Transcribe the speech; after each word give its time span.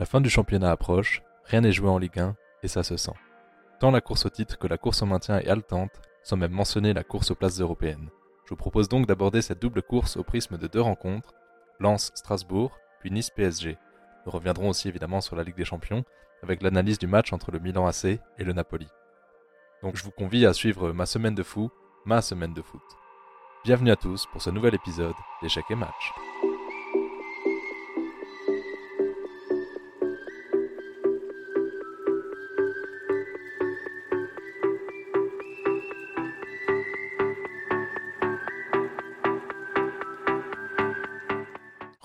La 0.00 0.06
fin 0.06 0.22
du 0.22 0.30
championnat 0.30 0.70
approche, 0.70 1.22
rien 1.44 1.60
n'est 1.60 1.72
joué 1.72 1.90
en 1.90 1.98
Ligue 1.98 2.18
1 2.18 2.34
et 2.62 2.68
ça 2.68 2.82
se 2.82 2.96
sent. 2.96 3.12
Tant 3.80 3.90
la 3.90 4.00
course 4.00 4.24
au 4.24 4.30
titre 4.30 4.58
que 4.58 4.66
la 4.66 4.78
course 4.78 5.02
au 5.02 5.06
maintien 5.06 5.38
est 5.38 5.48
haletante, 5.48 6.00
sans 6.22 6.38
même 6.38 6.52
mentionner 6.52 6.94
la 6.94 7.04
course 7.04 7.30
aux 7.30 7.34
places 7.34 7.60
européennes. 7.60 8.08
Je 8.46 8.48
vous 8.48 8.56
propose 8.56 8.88
donc 8.88 9.06
d'aborder 9.06 9.42
cette 9.42 9.60
double 9.60 9.82
course 9.82 10.16
au 10.16 10.22
prisme 10.22 10.56
de 10.56 10.68
deux 10.68 10.80
rencontres, 10.80 11.34
Lens-Strasbourg, 11.80 12.78
puis 13.00 13.10
Nice-PSG. 13.10 13.76
Nous 14.24 14.32
reviendrons 14.32 14.70
aussi 14.70 14.88
évidemment 14.88 15.20
sur 15.20 15.36
la 15.36 15.42
Ligue 15.42 15.56
des 15.56 15.66
Champions, 15.66 16.04
avec 16.42 16.62
l'analyse 16.62 16.98
du 16.98 17.06
match 17.06 17.34
entre 17.34 17.50
le 17.50 17.58
Milan 17.58 17.86
AC 17.86 18.06
et 18.06 18.20
le 18.38 18.54
Napoli. 18.54 18.88
Donc 19.82 19.96
je 19.96 20.02
vous 20.02 20.12
convie 20.12 20.46
à 20.46 20.54
suivre 20.54 20.92
ma 20.92 21.04
semaine 21.04 21.34
de 21.34 21.42
fou, 21.42 21.70
ma 22.06 22.22
semaine 22.22 22.54
de 22.54 22.62
foot. 22.62 22.80
Bienvenue 23.64 23.90
à 23.90 23.96
tous 23.96 24.24
pour 24.32 24.40
ce 24.40 24.48
nouvel 24.48 24.74
épisode 24.74 25.12
d'Échecs 25.42 25.70
et 25.70 25.74
Match. 25.74 26.14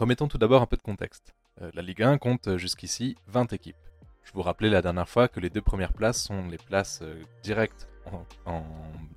Remettons 0.05 0.27
tout 0.27 0.37
d'abord 0.37 0.61
un 0.61 0.67
peu 0.67 0.77
de 0.77 0.83
contexte. 0.83 1.33
Euh, 1.63 1.71
la 1.73 1.81
Ligue 1.81 2.03
1 2.03 2.19
compte 2.19 2.47
euh, 2.47 2.57
jusqu'ici 2.59 3.15
20 3.25 3.53
équipes. 3.53 3.75
Je 4.21 4.31
vous 4.33 4.43
rappelais 4.43 4.69
la 4.69 4.83
dernière 4.83 5.09
fois 5.09 5.27
que 5.27 5.39
les 5.39 5.49
deux 5.49 5.63
premières 5.63 5.93
places 5.93 6.21
sont 6.21 6.45
les 6.45 6.59
places 6.59 6.99
euh, 7.01 7.23
directes 7.41 7.87
en, 8.45 8.63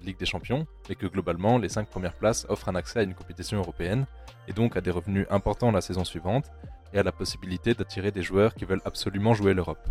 Ligue 0.00 0.16
des 0.16 0.24
Champions, 0.24 0.66
et 0.88 0.94
que 0.94 1.06
globalement 1.06 1.58
les 1.58 1.68
cinq 1.68 1.88
premières 1.90 2.14
places 2.14 2.46
offrent 2.48 2.70
un 2.70 2.74
accès 2.74 3.00
à 3.00 3.02
une 3.02 3.12
compétition 3.12 3.58
européenne, 3.58 4.06
et 4.48 4.54
donc 4.54 4.78
à 4.78 4.80
des 4.80 4.90
revenus 4.90 5.26
importants 5.28 5.70
la 5.72 5.82
saison 5.82 6.04
suivante, 6.04 6.50
et 6.94 6.98
à 6.98 7.02
la 7.02 7.12
possibilité 7.12 7.74
d'attirer 7.74 8.10
des 8.10 8.22
joueurs 8.22 8.54
qui 8.54 8.64
veulent 8.64 8.80
absolument 8.86 9.34
jouer 9.34 9.52
l'Europe. 9.52 9.90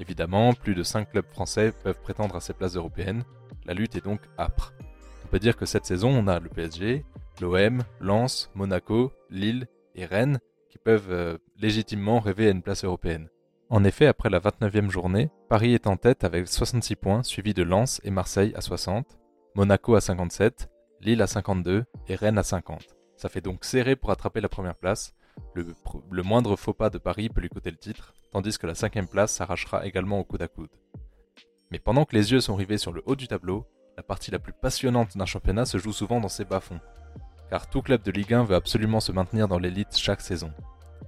Évidemment, 0.00 0.54
plus 0.54 0.74
de 0.74 0.82
5 0.82 1.08
clubs 1.08 1.30
français 1.30 1.70
peuvent 1.70 2.00
prétendre 2.02 2.34
à 2.34 2.40
ces 2.40 2.52
places 2.52 2.74
européennes, 2.74 3.22
la 3.64 3.74
lutte 3.74 3.94
est 3.94 4.04
donc 4.04 4.22
âpre. 4.40 4.72
On 5.24 5.28
peut 5.28 5.38
dire 5.38 5.56
que 5.56 5.66
cette 5.66 5.86
saison, 5.86 6.08
on 6.08 6.26
a 6.26 6.40
le 6.40 6.48
PSG, 6.48 7.04
l'OM, 7.40 7.84
Lens, 8.00 8.50
Monaco, 8.56 9.12
Lille 9.30 9.68
et 9.96 10.04
Rennes 10.04 10.38
qui 10.70 10.78
peuvent 10.78 11.10
euh, 11.10 11.38
légitimement 11.58 12.20
rêver 12.20 12.46
à 12.46 12.50
une 12.50 12.62
place 12.62 12.84
européenne. 12.84 13.28
En 13.68 13.82
effet, 13.82 14.06
après 14.06 14.30
la 14.30 14.38
29e 14.38 14.90
journée, 14.90 15.30
Paris 15.48 15.74
est 15.74 15.88
en 15.88 15.96
tête 15.96 16.22
avec 16.22 16.46
66 16.46 16.94
points, 16.94 17.22
suivi 17.24 17.52
de 17.52 17.64
Lens 17.64 18.00
et 18.04 18.10
Marseille 18.10 18.52
à 18.54 18.60
60, 18.60 19.18
Monaco 19.56 19.96
à 19.96 20.00
57, 20.00 20.68
Lille 21.00 21.20
à 21.20 21.26
52 21.26 21.84
et 22.08 22.14
Rennes 22.14 22.38
à 22.38 22.44
50. 22.44 22.96
Ça 23.16 23.28
fait 23.28 23.40
donc 23.40 23.64
serré 23.64 23.96
pour 23.96 24.10
attraper 24.10 24.40
la 24.40 24.48
première 24.48 24.76
place. 24.76 25.14
Le, 25.54 26.22
moindre 26.22 26.56
faux 26.56 26.74
pas 26.74 26.90
de 26.90 26.98
Paris 26.98 27.28
peut 27.28 27.40
lui 27.40 27.48
coûter 27.48 27.70
le 27.70 27.76
titre, 27.76 28.14
tandis 28.30 28.56
que 28.56 28.66
la 28.66 28.74
cinquième 28.74 29.08
place 29.08 29.32
s'arrachera 29.32 29.86
également 29.86 30.20
au 30.20 30.24
coude 30.24 30.42
à 30.42 30.48
coude. 30.48 30.70
Mais 31.70 31.78
pendant 31.78 32.04
que 32.04 32.14
les 32.14 32.32
yeux 32.32 32.40
sont 32.40 32.54
rivés 32.54 32.78
sur 32.78 32.92
le 32.92 33.02
haut 33.06 33.16
du 33.16 33.26
tableau, 33.26 33.66
la 33.96 34.02
partie 34.02 34.30
la 34.30 34.38
plus 34.38 34.52
passionnante 34.52 35.16
d'un 35.16 35.26
championnat 35.26 35.64
se 35.64 35.78
joue 35.78 35.92
souvent 35.92 36.20
dans 36.20 36.28
ses 36.28 36.44
bas-fonds. 36.44 36.80
Car 37.50 37.68
tout 37.68 37.82
club 37.82 38.02
de 38.02 38.10
Ligue 38.10 38.34
1 38.34 38.44
veut 38.44 38.56
absolument 38.56 39.00
se 39.00 39.12
maintenir 39.12 39.48
dans 39.48 39.58
l'élite 39.58 39.96
chaque 39.96 40.20
saison. 40.20 40.50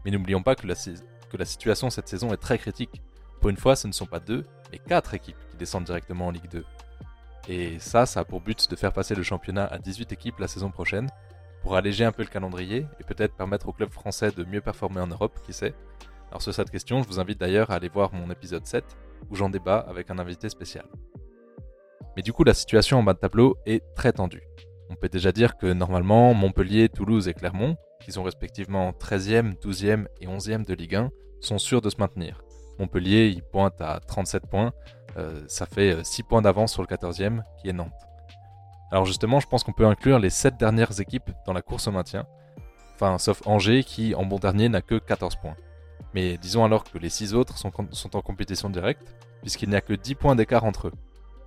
Mais 0.05 0.11
n'oublions 0.11 0.43
pas 0.43 0.55
que 0.55 0.67
la, 0.67 1.45
situation 1.45 1.91
cette 1.91 2.09
saison 2.09 2.33
est 2.33 2.39
très 2.39 2.59
critique. 2.59 3.03
Pour 3.41 3.51
une 3.51 3.57
fois, 3.57 3.77
ce 3.77 3.87
ne 3.87 3.93
sont 3.93 4.07
pas 4.07 4.21
deux, 4.21 4.45
mais 4.73 4.79
quatre 4.79 5.15
équipes 5.15 5.37
qui 5.51 5.57
descendent 5.57 5.85
directement 5.85 6.29
en 6.29 6.31
Ligue 6.31 6.49
2. 6.51 6.65
Et 7.49 7.79
ça, 7.79 8.07
ça 8.07 8.21
a 8.21 8.25
pour 8.25 8.41
but 8.41 8.71
de 8.71 8.77
faire 8.77 8.93
passer 8.93 9.15
le 9.15 9.23
championnat 9.23 9.65
à 9.67 9.79
18 9.79 10.13
équipes 10.13 10.39
la 10.39 10.49
saison 10.49 10.71
prochaine, 10.71 11.09
pour 11.63 11.77
alléger 11.77 12.05
un 12.05 12.13
peu 12.13 12.23
le 12.23 12.29
calendrier 12.29 12.87
et 13.01 13.05
peut-être 13.05 13.35
permettre 13.35 13.69
au 13.69 13.73
club 13.73 13.91
français 13.91 14.31
de 14.31 14.45
mieux 14.45 14.61
performer 14.61 15.01
en 15.01 15.07
Europe, 15.09 15.41
qui 15.45 15.53
sait? 15.53 15.75
Alors 16.31 16.43
sur 16.43 16.55
cette 16.55 16.71
question, 16.71 17.03
je 17.03 17.09
vous 17.09 17.21
invite 17.21 17.39
d'ailleurs 17.39 17.71
à 17.71 17.77
aller 17.77 17.89
voir 17.89 18.13
mon 18.13 18.31
épisode 18.31 18.67
7, 18.67 18.85
où 19.31 19.35
j'en 19.35 19.49
débat 19.49 19.79
avec 19.79 20.11
un 20.11 20.19
invité 20.19 20.49
spécial. 20.49 20.85
Mais 22.17 22.23
du 22.23 22.33
coup, 22.33 22.45
la 22.45 22.55
situation 22.55 22.99
en 22.99 23.03
bas 23.03 23.15
de 23.15 23.19
tableau 23.19 23.57
est 23.65 23.83
très 23.95 24.13
tendue. 24.13 24.43
On 24.91 24.97
peut 24.97 25.09
déjà 25.09 25.33
dire 25.33 25.57
que 25.57 25.67
normalement, 25.67 26.33
Montpellier, 26.35 26.89
Toulouse 26.89 27.29
et 27.29 27.35
Clermont, 27.35 27.77
qui 28.01 28.13
sont 28.13 28.23
respectivement 28.23 28.91
13e, 28.93 29.59
12e 29.61 30.07
et 30.21 30.27
11e 30.27 30.65
de 30.65 30.75
Ligue 30.75 30.97
1, 30.97 31.11
sont 31.41 31.59
sûrs 31.59 31.83
de 31.83 31.91
se 31.91 31.97
maintenir. 31.99 32.43
Montpellier, 32.79 33.43
pointe 33.53 33.81
à 33.81 34.01
37 34.01 34.47
points, 34.47 34.73
euh, 35.17 35.43
ça 35.47 35.67
fait 35.67 36.05
6 36.05 36.23
euh, 36.23 36.25
points 36.29 36.43
d'avance 36.43 36.73
sur 36.73 36.83
le 36.83 36.89
14e, 36.89 37.43
qui 37.61 37.69
est 37.69 37.73
Nantes. 37.73 37.93
Alors 38.91 39.05
justement, 39.05 39.41
je 39.41 39.47
pense 39.47 39.65
qu'on 39.65 39.73
peut 39.73 39.87
inclure 39.87 40.19
les 40.19 40.31
7 40.31 40.57
dernières 40.57 41.01
équipes 41.01 41.31
dans 41.47 41.53
la 41.53 41.61
course 41.61 41.89
au 41.89 41.93
maintien, 41.93 42.27
enfin 42.95 43.19
sauf 43.19 43.43
Angers 43.47 43.85
qui, 43.85 44.15
en 44.15 44.25
bon 44.25 44.39
dernier, 44.39 44.69
n'a 44.69 44.81
que 44.81 44.95
14 44.95 45.37
points. 45.37 45.57
Mais 46.15 46.39
disons 46.39 46.65
alors 46.65 46.85
que 46.85 46.97
les 46.99 47.11
6 47.11 47.35
autres 47.35 47.59
sont, 47.59 47.73
sont 47.93 48.17
en 48.17 48.23
compétition 48.23 48.71
directe, 48.71 49.15
puisqu'il 49.43 49.69
n'y 49.69 49.77
a 49.77 49.81
que 49.81 49.93
10 49.93 50.15
points 50.15 50.37
d'écart 50.37 50.65
entre 50.65 50.89
eux. 50.89 50.93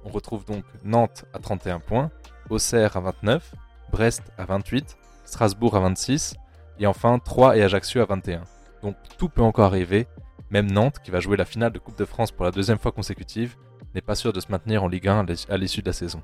On 0.05 0.09
retrouve 0.09 0.45
donc 0.45 0.63
Nantes 0.83 1.25
à 1.33 1.39
31 1.39 1.79
points, 1.79 2.11
Auxerre 2.51 2.97
à 2.97 2.99
29, 2.99 3.55
Brest 3.91 4.23
à 4.37 4.45
28, 4.45 4.97
Strasbourg 5.25 5.75
à 5.75 5.79
26, 5.79 6.35
et 6.79 6.87
enfin 6.87 7.19
3 7.19 7.57
et 7.57 7.63
Ajaccio 7.63 8.01
à 8.01 8.05
21. 8.05 8.43
Donc 8.83 8.95
tout 9.17 9.29
peut 9.29 9.41
encore 9.41 9.65
arriver, 9.65 10.07
même 10.49 10.69
Nantes, 10.71 10.97
qui 11.03 11.11
va 11.11 11.19
jouer 11.19 11.37
la 11.37 11.45
finale 11.45 11.71
de 11.71 11.79
Coupe 11.79 11.97
de 11.97 12.05
France 12.05 12.31
pour 12.31 12.45
la 12.45 12.51
deuxième 12.51 12.79
fois 12.79 12.91
consécutive, 12.91 13.55
n'est 13.95 14.01
pas 14.01 14.15
sûr 14.15 14.33
de 14.33 14.39
se 14.39 14.51
maintenir 14.51 14.83
en 14.83 14.87
Ligue 14.87 15.07
1 15.07 15.25
à 15.49 15.57
l'issue 15.57 15.81
de 15.81 15.87
la 15.87 15.93
saison. 15.93 16.21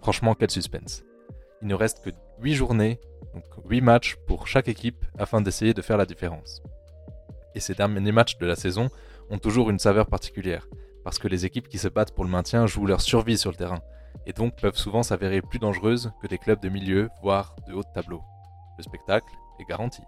Franchement, 0.00 0.34
quel 0.34 0.50
suspense. 0.50 1.02
Il 1.62 1.68
ne 1.68 1.74
reste 1.74 2.04
que 2.04 2.10
8 2.40 2.54
journées, 2.54 3.00
donc 3.34 3.44
8 3.68 3.80
matchs 3.80 4.16
pour 4.26 4.46
chaque 4.46 4.68
équipe 4.68 5.04
afin 5.18 5.40
d'essayer 5.40 5.74
de 5.74 5.82
faire 5.82 5.96
la 5.96 6.06
différence. 6.06 6.62
Et 7.54 7.60
ces 7.60 7.74
derniers 7.74 8.12
matchs 8.12 8.38
de 8.38 8.46
la 8.46 8.56
saison 8.56 8.88
ont 9.28 9.38
toujours 9.38 9.70
une 9.70 9.78
saveur 9.78 10.06
particulière, 10.06 10.66
parce 11.04 11.18
que 11.18 11.28
les 11.28 11.44
équipes 11.44 11.68
qui 11.68 11.78
se 11.78 11.88
battent 11.88 12.14
pour 12.14 12.24
le 12.24 12.30
maintien 12.30 12.66
jouent 12.66 12.86
leur 12.86 13.00
survie 13.00 13.38
sur 13.38 13.50
le 13.50 13.56
terrain, 13.56 13.80
et 14.26 14.32
donc 14.32 14.56
peuvent 14.56 14.76
souvent 14.76 15.02
s'avérer 15.02 15.42
plus 15.42 15.58
dangereuses 15.58 16.12
que 16.22 16.26
des 16.26 16.38
clubs 16.38 16.60
de 16.60 16.68
milieu, 16.68 17.08
voire 17.22 17.56
de 17.66 17.74
haut 17.74 17.82
de 17.82 17.92
tableau. 17.94 18.22
Le 18.78 18.82
spectacle 18.82 19.32
est 19.58 19.64
garanti. 19.64 20.02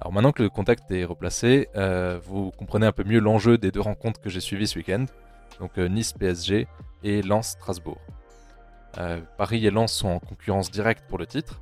Alors 0.00 0.12
maintenant 0.12 0.32
que 0.32 0.42
le 0.42 0.50
contact 0.50 0.90
est 0.90 1.04
replacé, 1.04 1.68
euh, 1.76 2.18
vous 2.24 2.50
comprenez 2.50 2.86
un 2.86 2.92
peu 2.92 3.04
mieux 3.04 3.20
l'enjeu 3.20 3.58
des 3.58 3.70
deux 3.70 3.80
rencontres 3.80 4.20
que 4.20 4.28
j'ai 4.28 4.40
suivies 4.40 4.66
ce 4.66 4.78
week-end, 4.78 5.06
donc 5.60 5.78
euh, 5.78 5.88
Nice-PSG 5.88 6.66
et 7.04 7.22
Lens-Strasbourg. 7.22 8.00
Euh, 8.98 9.20
Paris 9.38 9.66
et 9.66 9.70
Lens 9.70 9.92
sont 9.92 10.08
en 10.08 10.18
concurrence 10.18 10.70
directe 10.70 11.04
pour 11.08 11.18
le 11.18 11.26
titre, 11.26 11.60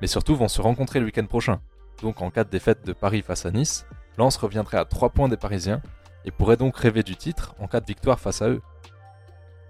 mais 0.00 0.06
surtout 0.06 0.34
vont 0.34 0.48
se 0.48 0.60
rencontrer 0.60 0.98
le 1.00 1.06
week-end 1.06 1.26
prochain. 1.26 1.60
Donc 2.02 2.22
en 2.22 2.30
cas 2.30 2.44
de 2.44 2.50
défaite 2.50 2.84
de 2.86 2.92
Paris 2.92 3.22
face 3.22 3.46
à 3.46 3.50
Nice, 3.50 3.86
Lens 4.18 4.36
reviendrait 4.36 4.78
à 4.78 4.84
3 4.84 5.10
points 5.10 5.28
des 5.28 5.36
Parisiens 5.36 5.80
et 6.24 6.30
pourrait 6.30 6.56
donc 6.56 6.76
rêver 6.76 7.02
du 7.02 7.16
titre 7.16 7.54
en 7.58 7.68
cas 7.68 7.80
de 7.80 7.86
victoire 7.86 8.18
face 8.18 8.42
à 8.42 8.48
eux. 8.48 8.62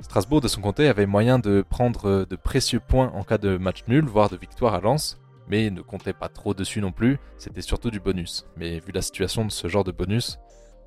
Strasbourg, 0.05 0.43
de 0.43 0.49
son 0.49 0.61
côté, 0.61 0.87
avait 0.87 1.07
moyen 1.07 1.39
de 1.39 1.65
prendre 1.69 2.27
de 2.27 2.37
précieux 2.37 2.79
points 2.79 3.11
en 3.15 3.25
cas 3.25 3.39
de 3.39 3.57
match 3.57 3.85
nul, 3.89 4.05
voire 4.05 4.29
de 4.29 4.37
victoire 4.37 4.75
à 4.75 4.81
Lens, 4.81 5.19
mais 5.49 5.71
ne 5.71 5.81
comptait 5.81 6.13
pas 6.13 6.29
trop 6.29 6.53
dessus 6.53 6.83
non 6.83 6.93
plus, 6.93 7.19
c'était 7.39 7.63
surtout 7.63 7.91
du 7.91 8.01
bonus. 8.01 8.47
Mais 8.59 8.81
vu 8.81 8.93
la 8.93 9.01
situation 9.01 9.47
de 9.47 9.51
ce 9.51 9.67
genre 9.67 9.83
de 9.83 9.93
bonus, 9.93 10.39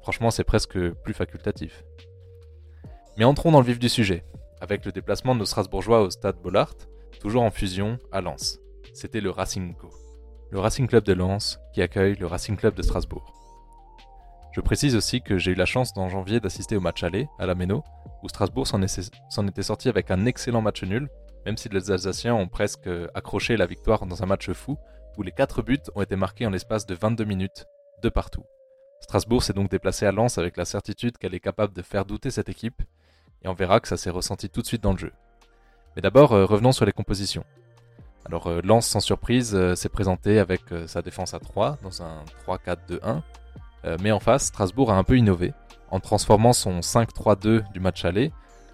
franchement 0.04 0.30
c'est 0.30 0.44
presque 0.44 0.78
plus 1.04 1.16
facultatif. 1.16 1.84
Mais 3.18 3.26
entrons 3.26 3.52
dans 3.52 3.60
le 3.60 3.66
vif 3.66 3.80
du 3.80 3.90
sujet, 3.90 4.24
avec 4.62 4.86
le 4.86 4.92
déplacement 4.92 5.34
de 5.34 5.40
nos 5.40 5.46
Strasbourgeois 5.46 6.04
au 6.04 6.12
stade 6.12 6.40
Bollard, 6.40 6.76
toujours 7.20 7.42
en 7.42 7.50
fusion 7.50 7.98
à 8.12 8.22
Lens. 8.22 8.60
C'était 8.94 9.20
le 9.20 9.32
Racing 9.32 9.76
Co. 9.76 9.90
Le 10.52 10.60
Racing 10.60 10.88
Club 10.88 11.04
de 11.04 11.14
Lens 11.14 11.60
qui 11.74 11.82
accueille 11.82 12.16
le 12.16 12.28
Racing 12.28 12.56
Club 12.56 12.76
de 12.76 12.84
Strasbourg. 12.84 13.34
Je 14.58 14.62
précise 14.62 14.96
aussi 14.96 15.22
que 15.22 15.38
j'ai 15.38 15.52
eu 15.52 15.54
la 15.54 15.68
chance 15.68 15.94
en 15.98 16.10
janvier 16.10 16.40
d'assister 16.40 16.76
au 16.76 16.80
match 16.80 17.04
aller 17.04 17.30
à 17.38 17.46
la 17.46 17.54
Méno, 17.54 17.84
où 18.24 18.28
Strasbourg 18.28 18.66
s'en 18.66 18.82
était 18.82 19.62
sorti 19.62 19.88
avec 19.88 20.10
un 20.10 20.26
excellent 20.26 20.64
match 20.64 20.82
nul, 20.82 21.10
même 21.46 21.58
si 21.58 21.70
les 21.70 21.92
Alsaciens 21.92 22.34
ont 22.34 22.48
presque 22.48 22.90
accroché 23.14 23.56
la 23.56 23.68
victoire 23.68 24.08
dans 24.08 24.24
un 24.24 24.26
match 24.26 24.50
fou, 24.54 24.76
où 25.16 25.22
les 25.22 25.32
4 25.32 25.62
buts 25.62 25.78
ont 25.94 26.02
été 26.02 26.16
marqués 26.16 26.48
en 26.48 26.50
l'espace 26.50 26.88
de 26.88 26.96
22 26.96 27.24
minutes, 27.24 27.68
de 28.02 28.10
partout. 28.10 28.46
Strasbourg 29.02 29.44
s'est 29.44 29.54
donc 29.54 29.70
déplacé 29.70 30.08
à 30.08 30.12
Lens 30.12 30.40
avec 30.40 30.58
la 30.58 30.66
certitude 30.66 31.20
qu'elle 31.20 31.36
est 31.36 31.40
capable 31.40 31.76
de 31.76 31.84
faire 31.84 32.06
douter 32.06 32.32
cette 32.32 32.50
équipe, 32.50 32.82
et 33.44 33.48
on 33.50 33.54
verra 33.54 33.80
que 33.80 33.88
ça 33.88 33.96
s'est 33.96 34.10
ressenti 34.10 34.50
tout 34.50 34.64
de 34.64 34.68
suite 34.68 34.82
dans 34.82 34.94
le 34.94 34.98
jeu. 34.98 35.12
Mais 35.96 36.02
d'abord, 36.02 36.34
euh, 36.34 36.46
revenons 36.46 36.72
sur 36.72 36.86
les 36.86 36.94
compositions. 36.94 37.46
Alors 38.26 38.48
euh, 38.48 38.62
Lens, 38.64 38.88
sans 38.88 39.00
surprise, 39.02 39.54
euh, 39.56 39.76
s'est 39.76 39.88
présenté 39.88 40.40
avec 40.40 40.62
sa 40.88 41.02
défense 41.02 41.34
à 41.34 41.40
3 41.40 41.78
dans 41.82 42.02
un 42.02 42.24
3-4-2-1, 42.48 42.78
euh, 43.04 43.20
mais 44.02 44.12
en 44.12 44.20
face, 44.20 44.48
Strasbourg 44.48 44.92
a 44.92 44.98
un 44.98 45.04
peu 45.04 45.18
innové 45.18 45.54
en 45.90 46.00
transformant 46.00 46.54
son 46.54 46.80
5-3-2 46.80 47.72
du 47.72 47.80
match 47.80 48.06
aller 48.06 48.32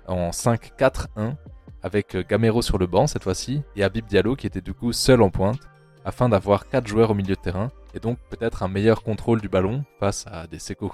en 0.07 0.30
5-4-1 0.31 1.36
avec 1.81 2.15
euh, 2.15 2.24
Gamero 2.27 2.62
sur 2.62 2.77
le 2.77 2.88
banc 2.88 3.07
cette 3.07 3.24
fois-ci 3.24 3.62
et 3.75 3.83
Habib 3.83 4.06
Diallo 4.06 4.36
qui 4.36 4.48
était 4.48 4.62
du 4.62 4.74
coup 4.74 4.94
seul 4.94 5.21
en 5.21 5.30
pointe 5.30 5.60
afin 6.06 6.30
d'avoir 6.30 6.68
4 6.68 6.88
joueurs 6.88 7.12
au 7.12 7.13
milieu 7.13 7.36
de 7.36 7.42
terrain 7.42 7.71
et 7.94 8.00
donc 8.00 8.18
peut-être 8.30 8.63
un 8.63 8.68
meilleur 8.68 9.04
contrôle 9.04 9.42
du 9.42 9.50
ballon 9.50 9.83
face 10.00 10.25
à 10.27 10.48
des 10.48 10.60
Seko, 10.60 10.92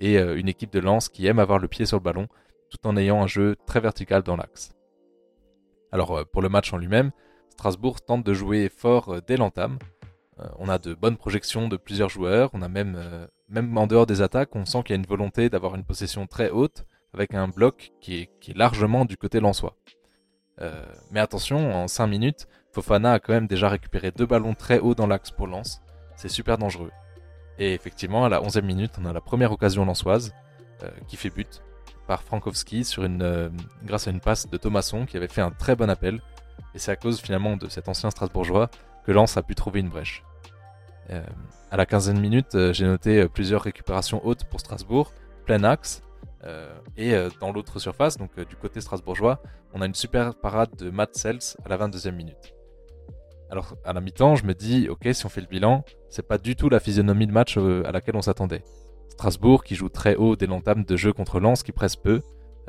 et 0.00 0.18
euh, 0.18 0.36
une 0.36 0.48
équipe 0.48 0.72
de 0.72 0.80
lance 0.80 1.08
qui 1.08 1.26
aime 1.26 1.38
avoir 1.38 1.58
le 1.58 1.68
pied 1.68 1.86
sur 1.86 1.98
le 1.98 2.02
ballon 2.02 2.26
tout 2.70 2.86
en 2.86 2.96
ayant 2.96 3.22
un 3.22 3.26
jeu 3.28 3.56
très 3.66 3.80
vertical 3.80 4.22
dans 4.22 4.36
l'axe. 4.36 4.72
Alors 5.92 6.26
pour 6.26 6.42
le 6.42 6.48
match 6.48 6.72
en 6.72 6.76
lui-même, 6.76 7.12
Strasbourg 7.50 8.00
tente 8.00 8.24
de 8.24 8.34
jouer 8.34 8.68
fort 8.68 9.22
dès 9.26 9.36
l'entame 9.36 9.78
on 10.58 10.68
a 10.68 10.78
de 10.78 10.94
bonnes 10.94 11.16
projections 11.16 11.68
de 11.68 11.76
plusieurs 11.76 12.08
joueurs. 12.08 12.50
On 12.52 12.62
a 12.62 12.68
même, 12.68 12.98
même 13.48 13.76
en 13.78 13.86
dehors 13.86 14.06
des 14.06 14.20
attaques, 14.22 14.56
on 14.56 14.64
sent 14.64 14.82
qu'il 14.82 14.90
y 14.90 14.92
a 14.94 15.00
une 15.00 15.06
volonté 15.06 15.48
d'avoir 15.48 15.74
une 15.74 15.84
possession 15.84 16.26
très 16.26 16.50
haute 16.50 16.84
avec 17.12 17.34
un 17.34 17.46
bloc 17.46 17.92
qui 18.00 18.20
est, 18.20 18.56
largement 18.56 19.04
du 19.04 19.16
côté 19.16 19.38
lensois. 19.38 19.76
mais 21.12 21.20
attention, 21.20 21.72
en 21.72 21.86
5 21.86 22.06
minutes, 22.08 22.48
Fofana 22.72 23.12
a 23.12 23.18
quand 23.20 23.32
même 23.32 23.46
déjà 23.46 23.68
récupéré 23.68 24.10
deux 24.10 24.26
ballons 24.26 24.54
très 24.54 24.80
hauts 24.80 24.96
dans 24.96 25.06
l'axe 25.06 25.30
pour 25.30 25.46
Lens. 25.46 25.80
C'est 26.16 26.28
super 26.28 26.58
dangereux. 26.58 26.90
Et 27.58 27.72
effectivement, 27.72 28.24
à 28.24 28.28
la 28.28 28.40
11e 28.40 28.62
minute, 28.62 28.92
on 29.00 29.06
a 29.06 29.12
la 29.12 29.20
première 29.20 29.52
occasion 29.52 29.84
lançoise 29.84 30.32
euh, 30.82 30.88
qui 31.06 31.16
fait 31.16 31.30
but 31.30 31.62
par 32.08 32.22
Frankowski 32.22 32.86
euh, 32.98 33.48
grâce 33.84 34.08
à 34.08 34.10
une 34.10 34.20
passe 34.20 34.48
de 34.48 34.56
Thomasson 34.56 35.06
qui 35.06 35.16
avait 35.16 35.28
fait 35.28 35.40
un 35.40 35.50
très 35.50 35.76
bon 35.76 35.88
appel. 35.88 36.20
Et 36.74 36.78
c'est 36.78 36.90
à 36.90 36.96
cause 36.96 37.20
finalement 37.20 37.56
de 37.56 37.68
cet 37.68 37.88
ancien 37.88 38.10
Strasbourgeois 38.10 38.70
que 39.04 39.12
Lens 39.12 39.36
a 39.36 39.42
pu 39.42 39.54
trouver 39.54 39.80
une 39.80 39.88
brèche. 39.88 40.24
Euh, 41.10 41.22
à 41.70 41.76
la 41.76 41.84
15e 41.84 42.18
minute, 42.18 42.56
j'ai 42.72 42.86
noté 42.86 43.28
plusieurs 43.28 43.62
récupérations 43.62 44.24
hautes 44.26 44.44
pour 44.44 44.60
Strasbourg, 44.60 45.12
plein 45.44 45.64
axe. 45.64 46.02
et 46.96 47.14
dans 47.40 47.52
l'autre 47.52 47.78
surface, 47.78 48.16
donc 48.16 48.38
du 48.38 48.54
côté 48.56 48.80
strasbourgeois, 48.80 49.42
on 49.72 49.80
a 49.80 49.86
une 49.86 49.94
super 49.94 50.34
parade 50.34 50.76
de 50.76 50.90
Matt 50.90 51.16
Sels 51.16 51.56
à 51.64 51.68
la 51.68 51.78
22e 51.78 52.12
minute. 52.12 52.54
Alors 53.50 53.74
à 53.84 53.92
la 53.92 54.00
mi-temps, 54.00 54.36
je 54.36 54.44
me 54.44 54.54
dis, 54.54 54.88
ok, 54.88 55.08
si 55.12 55.26
on 55.26 55.28
fait 55.28 55.40
le 55.40 55.46
bilan, 55.46 55.84
c'est 56.10 56.28
pas 56.28 56.38
du 56.38 56.54
tout 56.54 56.68
la 56.68 56.80
physionomie 56.80 57.26
de 57.26 57.32
match 57.32 57.56
à 57.56 57.92
laquelle 57.92 58.16
on 58.16 58.22
s'attendait. 58.22 58.62
Strasbourg 59.08 59.64
qui 59.64 59.74
joue 59.74 59.88
très 59.88 60.16
haut 60.16 60.36
dès 60.36 60.46
l'entame 60.46 60.84
de 60.84 60.96
jeu 60.96 61.12
contre 61.12 61.40
Lens 61.40 61.62
qui 61.62 61.72
presse 61.72 61.96
peu, 61.96 62.20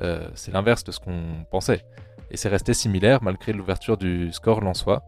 euh, 0.01 0.27
c'est 0.35 0.51
l'inverse 0.51 0.83
de 0.83 0.91
ce 0.91 0.99
qu'on 0.99 1.45
pensait. 1.49 1.83
Et 2.31 2.37
c'est 2.37 2.49
resté 2.49 2.73
similaire 2.73 3.23
malgré 3.23 3.53
l'ouverture 3.53 3.97
du 3.97 4.31
score 4.31 4.61
lensois, 4.61 5.03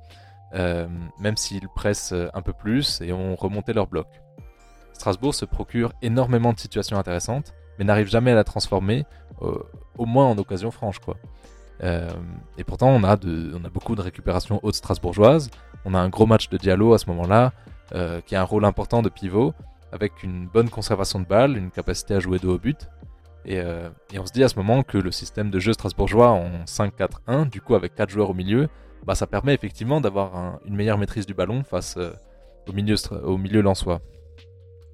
euh, 0.54 0.88
même 1.20 1.38
s'ils 1.38 1.68
pressent 1.70 2.14
un 2.34 2.42
peu 2.42 2.54
plus 2.54 3.02
et 3.02 3.14
ont 3.14 3.36
remonté 3.36 3.74
leur 3.74 3.88
bloc. 3.88 4.08
Strasbourg 4.94 5.36
se 5.36 5.46
procure 5.46 5.94
énormément 6.02 6.54
de 6.54 6.60
situations 6.60 6.98
intéressantes, 6.98 7.54
mais 7.78 7.86
n'arrive 7.86 8.08
jamais 8.08 8.32
à 8.32 8.36
la 8.36 8.44
transformer, 8.44 9.06
euh, 9.42 9.60
au 9.98 10.06
moins 10.06 10.26
en 10.26 10.38
occasion 10.38 10.72
franche. 10.72 11.00
Et 12.58 12.64
pourtant, 12.64 12.90
on 12.90 13.04
a, 13.04 13.16
beaucoup 13.70 13.96
de 13.96 14.02
récupérations 14.02 14.60
hautes 14.64 14.76
strasbourgeoises, 14.76 15.52
on 15.86 15.94
a 15.94 16.00
un 16.00 16.10
gros 16.10 16.26
match 16.26 16.50
de 16.50 16.58
Diallo 16.58 16.94
à 16.94 16.98
ce 16.98 17.08
moment-là, 17.12 17.54
qui 18.26 18.36
a 18.36 18.42
un 18.42 18.44
rôle 18.44 18.66
important 18.66 19.04
de 19.04 19.10
pivot, 19.10 19.54
avec 19.92 20.24
une 20.24 20.48
bonne 20.48 20.70
conservation 20.70 21.20
de 21.20 21.26
balles, 21.26 21.58
une 21.58 21.72
capacité 21.72 22.16
à 22.16 22.20
jouer 22.20 22.40
de 22.40 22.48
haut 22.48 22.60
but. 22.60 22.88
Euh, 23.50 23.90
et, 24.12 24.20
on 24.20 24.26
se 24.26 24.34
dit 24.34 24.44
à 24.44 24.50
ce 24.50 24.56
moment 24.56 24.84
que 24.84 24.98
le 24.98 25.12
système 25.12 25.50
de 25.50 25.60
jeu 25.60 25.74
strasbourgeois 25.74 26.30
en 26.30 26.66
5-4-1, 26.66 27.50
du 27.50 27.62
coup 27.62 27.76
avec 27.76 27.96
4 27.96 28.10
joueurs 28.10 28.30
au 28.30 28.34
milieu, 28.34 28.68
bah, 29.06 29.16
ça 29.16 29.28
permet 29.28 29.54
effectivement 29.54 30.02
d'avoir 30.02 30.60
une 30.66 30.76
meilleure 30.76 30.98
maîtrise 30.98 31.26
du 31.26 31.34
ballon 31.34 31.64
face 31.64 31.96
euh, 31.98 32.12
au 32.68 32.74
milieu, 32.74 32.96
au 33.24 33.38
milieu 33.38 33.62
lensois. 33.62 34.02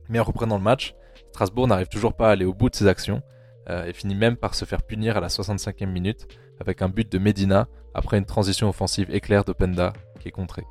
Mais 0.10 0.20
en 0.20 0.24
reprenant 0.24 0.58
le 0.58 0.64
match, 0.64 0.96
Strasbourg 1.30 1.68
n'arrive 1.68 1.88
toujours 1.88 2.14
pas 2.14 2.30
à 2.30 2.32
aller 2.32 2.46
au 2.46 2.54
bout 2.54 2.70
de 2.70 2.76
ses 2.76 2.88
actions 2.88 3.22
euh, 3.70 3.86
et 3.86 3.94
finit 3.94 4.16
même 4.16 4.36
par 4.36 4.56
se 4.56 4.66
faire 4.66 4.84
punir 4.84 5.18
à 5.18 5.20
la 5.20 5.30
65e 5.30 5.88
minute 5.88 6.28
avec 6.60 6.82
un 6.82 6.90
but 6.90 7.12
de 7.12 7.18
Medina 7.18 7.68
après 7.94 8.18
une 8.18 8.26
transition 8.26 8.70
offensive 8.70 9.10
éclair 9.10 9.44
d'Openda 9.44 9.94
qui 10.20 10.28
est 10.28 10.32
contrée. 10.32 10.66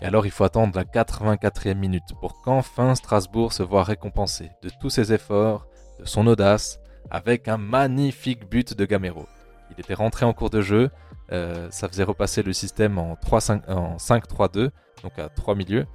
Et 0.00 0.06
alors 0.06 0.26
il 0.26 0.32
faut 0.32 0.44
attendre 0.44 0.76
la 0.76 0.84
84e 0.84 1.74
minute 1.74 2.14
pour 2.20 2.40
qu'enfin 2.42 2.94
Strasbourg 2.94 3.52
se 3.52 3.62
voit 3.62 3.84
récompensé 3.84 4.50
de 4.62 4.70
tous 4.80 4.90
ses 4.90 5.12
efforts, 5.12 5.66
de 6.00 6.04
son 6.04 6.26
audace, 6.26 6.80
avec 7.10 7.48
un 7.48 7.58
magnifique 7.58 8.48
but 8.48 8.76
de 8.76 8.84
Gamero. 8.84 9.26
Il 9.70 9.80
était 9.80 9.94
rentré 9.94 10.24
en 10.24 10.32
cours 10.32 10.50
de 10.50 10.60
jeu, 10.60 10.90
euh, 11.32 11.68
ça 11.70 11.88
faisait 11.88 12.04
repasser 12.04 12.42
le 12.42 12.52
système 12.52 12.98
en 12.98 13.14
5-3-2, 13.14 14.70
donc 15.02 15.18
à 15.18 15.28
3 15.28 15.54
milieux 15.54 15.86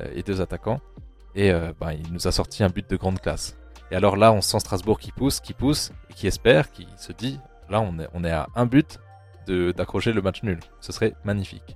euh, 0.00 0.10
et 0.14 0.22
2 0.22 0.40
attaquants, 0.40 0.80
et 1.34 1.50
euh, 1.50 1.72
ben, 1.78 1.92
il 1.92 2.12
nous 2.12 2.26
a 2.26 2.32
sorti 2.32 2.64
un 2.64 2.68
but 2.68 2.88
de 2.88 2.96
grande 2.96 3.20
classe. 3.20 3.58
Et 3.90 3.96
alors 3.96 4.16
là, 4.16 4.32
on 4.32 4.40
sent 4.40 4.60
Strasbourg 4.60 4.98
qui 4.98 5.12
pousse, 5.12 5.40
qui 5.40 5.52
pousse, 5.52 5.92
et 6.10 6.14
qui 6.14 6.26
espère, 6.26 6.70
qui 6.70 6.86
se 6.96 7.12
dit, 7.12 7.38
là 7.68 7.80
on 7.80 7.98
est, 7.98 8.08
on 8.14 8.24
est 8.24 8.30
à 8.30 8.48
un 8.54 8.66
but 8.66 8.98
d'accrocher 9.46 10.12
le 10.12 10.20
match 10.20 10.42
nul. 10.42 10.60
Ce 10.80 10.92
serait 10.92 11.14
magnifique. 11.24 11.74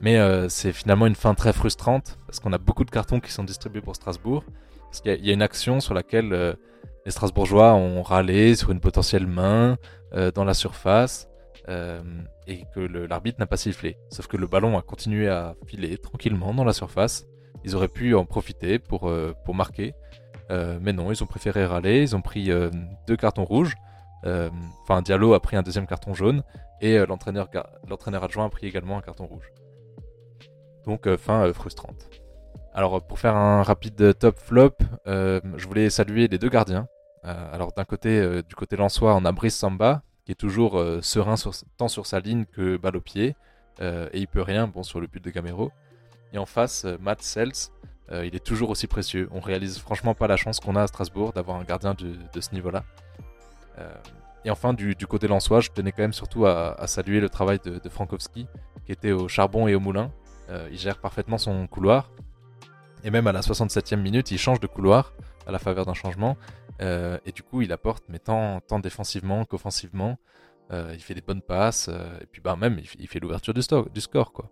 Mais 0.00 0.20
c'est 0.48 0.72
finalement 0.72 1.08
une 1.08 1.16
fin 1.16 1.34
très 1.34 1.52
frustrante 1.52 2.16
parce 2.28 2.38
qu'on 2.38 2.52
a 2.52 2.58
beaucoup 2.58 2.84
de 2.84 2.92
cartons 2.92 3.18
qui 3.18 3.32
sont 3.32 3.42
distribués 3.42 3.80
pour 3.80 3.96
Strasbourg. 3.96 4.44
Parce 4.84 5.00
qu'il 5.00 5.26
y, 5.26 5.30
a 5.30 5.32
une 5.32 5.42
action 5.42 5.80
sur 5.80 5.94
laquelle 5.94 6.56
les 7.04 7.10
Strasbourgeois 7.10 7.74
ont 7.74 8.02
râlé 8.02 8.54
sur 8.54 8.70
une 8.70 8.78
potentielle 8.78 9.26
main 9.26 9.78
dans 10.36 10.44
la 10.44 10.54
surface 10.54 11.29
et 11.68 12.64
que 12.74 12.80
l'arbitre 12.80 13.38
n'a 13.38 13.46
pas 13.46 13.56
sifflé. 13.56 13.96
Sauf 14.10 14.26
que 14.26 14.36
le 14.36 14.46
ballon 14.46 14.78
a 14.78 14.82
continué 14.82 15.28
à 15.28 15.54
filer 15.66 15.98
tranquillement 15.98 16.54
dans 16.54 16.64
la 16.64 16.72
surface. 16.72 17.26
Ils 17.64 17.76
auraient 17.76 17.88
pu 17.88 18.14
en 18.14 18.24
profiter 18.24 18.78
pour, 18.78 19.12
pour 19.44 19.54
marquer. 19.54 19.94
mais 20.48 20.92
non, 20.92 21.12
ils 21.12 21.22
ont 21.22 21.26
préféré 21.26 21.64
râler. 21.64 22.02
Ils 22.02 22.16
ont 22.16 22.22
pris 22.22 22.50
deux 23.06 23.16
cartons 23.16 23.44
rouges. 23.44 23.74
Enfin, 24.24 25.02
Diallo 25.02 25.34
a 25.34 25.40
pris 25.40 25.56
un 25.56 25.62
deuxième 25.62 25.86
carton 25.86 26.14
jaune 26.14 26.42
et 26.80 26.98
l'entraîneur 26.98 27.48
adjoint 28.24 28.46
a 28.46 28.50
pris 28.50 28.66
également 28.66 28.98
un 28.98 29.02
carton 29.02 29.26
rouge. 29.26 29.52
Donc 30.86 31.06
euh, 31.06 31.16
fin 31.16 31.46
euh, 31.46 31.52
frustrante. 31.52 32.08
Alors 32.72 33.04
pour 33.04 33.18
faire 33.18 33.36
un 33.36 33.62
rapide 33.62 34.16
top 34.18 34.38
flop, 34.38 34.76
euh, 35.06 35.40
je 35.56 35.66
voulais 35.66 35.90
saluer 35.90 36.28
les 36.28 36.38
deux 36.38 36.48
gardiens. 36.48 36.86
alors 37.24 37.72
d'un 37.72 37.84
côté, 37.84 38.42
du 38.48 38.54
côté 38.54 38.76
Lensois, 38.76 39.14
on 39.14 39.24
a 39.24 39.32
Brice 39.32 39.56
Samba, 39.56 40.02
qui 40.30 40.32
est 40.32 40.36
toujours 40.36 40.80
serein 41.02 41.34
tant 41.76 41.88
sur 41.88 42.06
sa 42.06 42.20
ligne 42.20 42.44
que 42.44 42.76
balle 42.76 42.96
au 42.96 43.00
pied, 43.00 43.34
et 43.80 44.08
il 44.14 44.28
peut 44.28 44.42
rien 44.42 44.68
bon, 44.68 44.84
sur 44.84 45.00
le 45.00 45.08
but 45.08 45.24
de 45.24 45.28
Gamero. 45.28 45.72
Et 46.32 46.38
en 46.38 46.46
face, 46.46 46.86
Matt 47.00 47.20
Sels, 47.20 47.72
il 48.12 48.36
est 48.36 48.44
toujours 48.44 48.70
aussi 48.70 48.86
précieux. 48.86 49.28
On 49.32 49.40
réalise 49.40 49.80
franchement 49.80 50.14
pas 50.14 50.28
la 50.28 50.36
chance 50.36 50.60
qu'on 50.60 50.76
a 50.76 50.82
à 50.82 50.86
Strasbourg 50.86 51.32
d'avoir 51.32 51.58
un 51.58 51.64
gardien 51.64 51.94
de, 51.94 52.40
ce 52.40 52.54
niveau-là. 52.54 52.84
et 54.44 54.50
enfin, 54.50 54.72
du, 54.72 54.94
côté 55.08 55.26
Lensois, 55.26 55.58
je 55.58 55.70
tenais 55.70 55.90
quand 55.90 56.02
même 56.02 56.12
surtout 56.12 56.46
à, 56.46 56.86
saluer 56.86 57.18
le 57.18 57.28
travail 57.28 57.58
de, 57.64 57.80
de 57.80 57.88
Frankowski, 57.88 58.46
qui 58.86 58.92
était 58.92 59.10
au 59.10 59.26
charbon 59.26 59.66
et 59.66 59.74
au 59.74 59.80
moulin, 59.80 60.12
euh, 60.48 60.68
il 60.70 60.78
gère 60.78 60.98
parfaitement 60.98 61.38
son 61.38 61.66
couloir. 61.66 62.12
Et 63.02 63.10
même 63.10 63.26
à 63.26 63.32
la 63.32 63.40
67e 63.40 63.96
minute, 63.96 64.30
il 64.30 64.38
change 64.38 64.60
de 64.60 64.68
couloir 64.68 65.12
à 65.50 65.52
la 65.52 65.58
faveur 65.58 65.84
d'un 65.84 65.94
changement. 65.94 66.36
Euh, 66.80 67.18
et 67.26 67.32
du 67.32 67.42
coup, 67.42 67.60
il 67.60 67.72
apporte, 67.72 68.04
mais 68.08 68.18
tant, 68.18 68.62
défensivement 68.82 69.44
qu'offensivement. 69.44 70.18
Euh, 70.72 70.92
il 70.94 71.00
fait 71.00 71.14
des 71.14 71.20
bonnes 71.20 71.42
passes. 71.42 71.88
et 71.88 72.26
puis, 72.26 72.40
bah, 72.40 72.56
même, 72.56 72.80
il, 72.98 73.08
fait 73.08 73.20
l'ouverture 73.20 73.52
du, 73.52 73.60
du, 73.92 74.00
score. 74.00 74.32
quoi. 74.32 74.50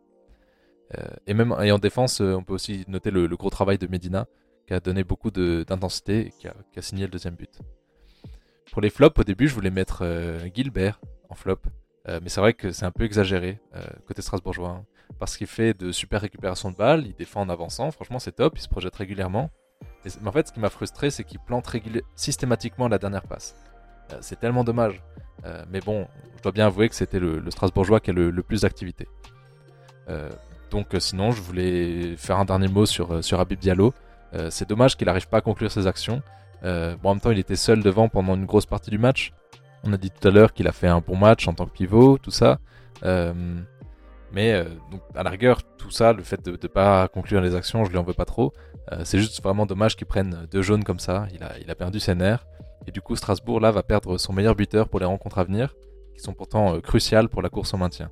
et 1.27 1.35
même 1.35 1.55
et 1.62 1.73
en 1.73 1.79
défense, 1.79 2.21
on 2.21 2.43
peut 2.43 2.55
aussi 2.55 2.85
noter 2.89 3.11
le, 3.11 3.29
gros 3.37 3.50
travail 3.50 3.79
de 3.79 3.87
Medina, 3.87 4.27
qui 4.67 4.75
a 4.75 4.81
donné 4.81 5.05
beaucoup 5.05 5.31
d'intensité 5.31 6.27
et 6.27 6.33
qui 6.39 6.49
a, 6.49 6.82
signé 6.82 7.05
le 7.05 7.11
deuxième 7.11 7.37
but. 7.37 7.61
Pour 8.72 8.82
les 8.82 8.91
flops, 8.91 9.19
au 9.20 9.25
début, 9.25 9.49
je 9.49 9.55
voulais 9.55 9.70
mettre 9.70 10.05
Gilbert 10.55 11.01
en 11.31 11.34
flop. 11.34 11.61
mais 12.06 12.29
c'est 12.29 12.41
vrai 12.41 12.53
que 12.53 12.72
c'est 12.72 12.84
un 12.84 12.91
peu 12.91 13.05
exagéré 13.05 13.61
côté 14.06 14.20
strasbourgeois. 14.20 14.70
Hein 14.70 14.84
parce 15.19 15.37
qu'il 15.37 15.46
fait 15.46 15.75
de 15.75 15.93
super 15.93 16.20
récupération 16.20 16.70
de 16.70 16.77
balles, 16.77 17.06
il 17.06 17.15
défend 17.15 17.41
en 17.41 17.49
avançant, 17.49 17.91
franchement 17.91 18.19
c'est 18.19 18.32
top, 18.32 18.55
il 18.56 18.61
se 18.61 18.69
projette 18.69 18.94
régulièrement. 18.96 19.51
Mais 20.05 20.28
en 20.28 20.32
fait, 20.32 20.48
ce 20.48 20.52
qui 20.52 20.60
m'a 20.60 20.70
frustré, 20.70 21.10
c'est 21.10 21.24
qu'il 21.24 21.38
plante 21.38 21.69
systématiquement 22.14 22.88
la 22.88 22.98
dernière 22.98 23.22
passe. 23.22 23.55
Euh, 24.12 24.19
c'est 24.20 24.38
tellement 24.38 24.64
dommage. 24.64 25.02
Euh, 25.44 25.64
mais 25.70 25.81
bon, 25.81 26.06
je 26.36 26.43
dois 26.43 26.52
bien 26.52 26.67
avouer 26.67 26.88
que 26.88 26.94
c'était 26.94 27.19
le, 27.19 27.43
Strasbourgeois 27.50 28.00
qui 28.00 28.10
a 28.10 28.12
le, 28.12 28.43
plus 28.43 28.62
d'activité. 28.62 29.08
Euh, 30.08 30.31
donc 30.70 30.88
sinon, 30.98 31.31
je 31.31 31.43
voulais 31.43 32.17
faire 32.17 32.38
un 32.38 32.44
dernier 32.44 32.69
mot 32.69 32.86
sur, 32.86 33.22
sur 33.24 33.40
Habib 33.40 33.58
Diallo. 33.58 33.94
c'est 34.50 34.69
dommage 34.69 34.96
qu'il 34.96 35.06
n'arrive 35.06 35.28
pas 35.28 35.38
à 35.38 35.40
conclure 35.40 35.70
ses 35.72 35.86
actions. 35.86 36.22
bon, 36.62 36.98
en 37.05 37.14
même 37.14 37.20
temps, 37.20 37.31
il 37.31 37.38
était 37.38 37.56
seul 37.56 37.82
devant 37.82 38.08
pendant 38.08 38.34
une 38.34 38.46
grosse 38.46 38.67
partie 38.67 38.90
du 38.90 38.98
match. 38.98 39.32
On 39.84 39.93
a 39.93 39.96
dit 39.96 40.10
tout 40.10 40.26
à 40.26 40.31
l'heure 40.31 40.52
qu'il 40.52 40.67
a 40.69 40.72
fait 40.72 40.88
un 40.88 41.00
bon 41.00 41.17
match 41.17 41.46
en 41.48 41.55
tant 41.55 41.64
que 41.67 41.70
pivot, 41.72 42.19
tout 42.19 42.31
ça. 42.31 42.58
Mais 44.32 44.53
euh, 44.53 44.65
à 45.15 45.23
la 45.23 45.31
rigueur, 45.31 45.63
tout 45.77 45.91
ça, 45.91 46.13
le 46.13 46.23
fait 46.23 46.44
de 46.44 46.53
ne 46.53 46.69
pas 46.69 47.08
conclure 47.08 47.41
les 47.41 47.55
actions, 47.55 47.85
je 47.85 47.91
lui 47.91 47.99
en 47.99 48.03
veux 48.03 48.15
pas 48.15 48.25
trop. 48.25 48.53
Euh, 48.93 49.03
c'est 49.05 49.19
juste 49.19 49.43
vraiment 49.43 49.67
dommage 49.67 49.97
qu'il 49.97 50.06
prenne 50.06 50.47
deux 50.51 50.63
jaunes 50.63 50.85
comme 50.85 50.99
ça. 50.99 51.27
Il 51.32 51.70
a, 51.70 51.75
perdu 51.75 52.01
ses 52.01 52.15
nerfs. 52.15 52.47
Et 52.87 52.91
du 52.91 53.01
coup, 53.01 53.17
Strasbourg, 53.17 53.61
là, 53.61 53.70
va 53.70 53.82
perdre 53.82 54.19
son 54.19 54.32
meilleur 54.32 54.55
buteur 54.55 54.89
pour 54.89 55.01
les 55.01 55.06
rencontres 55.06 55.39
à 55.39 55.44
venir, 55.44 55.75
qui 56.15 56.20
sont 56.20 56.32
pourtant 56.35 56.75
euh, 56.75 56.81
cruciales 56.81 57.29
pour 57.29 57.43
la 57.43 57.49
course 57.49 57.75
au 57.75 57.77
maintien. 57.77 58.11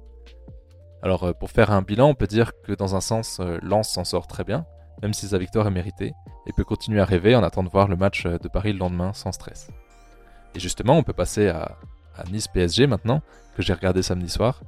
Alors, 1.03 1.35
pour 1.39 1.51
faire 1.51 1.71
un 1.71 1.83
bilan, 1.83 2.09
on 2.09 2.15
peut 2.15 2.27
dire 2.27 2.53
que 2.63 2.73
dans 2.73 2.97
un 2.97 3.01
sens, 3.01 3.41
Lens 3.63 3.91
s'en 3.91 4.05
sort 4.05 4.27
très 4.27 4.43
bien, 4.43 4.67
même 5.03 5.13
si 5.13 5.29
sa 5.29 5.39
victoire 5.39 5.67
est 5.67 5.71
méritée, 5.71 6.13
et 6.47 6.53
peut 6.57 6.65
continuer 6.65 7.01
à 7.01 7.05
rêver 7.05 7.37
en 7.37 7.45
attendant 7.45 7.67
de 7.67 7.73
voir 7.73 7.87
le 7.87 7.97
match 7.97 8.27
de 8.27 8.49
Paris 8.49 8.73
le 8.73 8.79
lendemain 8.79 9.13
sans 9.13 9.31
stress. 9.31 9.69
Et 10.55 10.59
justement, 10.59 10.97
on 10.97 11.03
peut 11.05 11.13
passer 11.13 11.49
à, 11.49 11.77
à 12.17 12.25
Nice-PSG 12.25 12.87
maintenant, 12.87 13.23
que 13.57 13.63
j'ai 13.63 13.73
regardé 13.73 14.03
samedi 14.03 14.29
soir. 14.29 14.63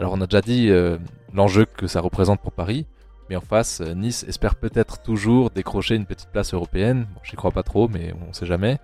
Alors 0.00 0.14
on 0.14 0.20
a 0.22 0.26
déjà 0.26 0.40
dit 0.40 0.70
euh, 0.70 0.96
l'enjeu 1.34 1.66
que 1.66 1.86
ça 1.86 2.00
représente 2.00 2.40
pour 2.40 2.52
Paris, 2.52 2.86
mais 3.28 3.36
en 3.36 3.42
face, 3.42 3.82
euh, 3.82 3.92
Nice 3.92 4.24
espère 4.26 4.54
peut-être 4.54 5.02
toujours 5.02 5.50
décrocher 5.50 5.94
une 5.94 6.06
petite 6.06 6.30
place 6.30 6.54
européenne. 6.54 7.06
J'y 7.22 7.36
crois 7.36 7.50
pas 7.50 7.62
trop, 7.62 7.86
mais 7.86 8.14
on 8.26 8.32
sait 8.32 8.46
jamais. 8.46 8.78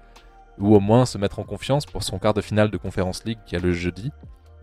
Ou 0.59 0.77
au 0.77 0.81
moins 0.81 1.07
se 1.07 1.17
mettre 1.17 1.39
en 1.39 1.45
confiance 1.45 1.87
pour 1.87 2.03
son 2.03 2.19
quart 2.19 2.35
de 2.35 2.43
finale 2.43 2.71
de 2.71 2.77
Conference 2.77 3.25
League 3.25 3.39
qui 3.47 3.57
a 3.57 3.61
le 3.61 3.73
jeudi, 3.73 4.13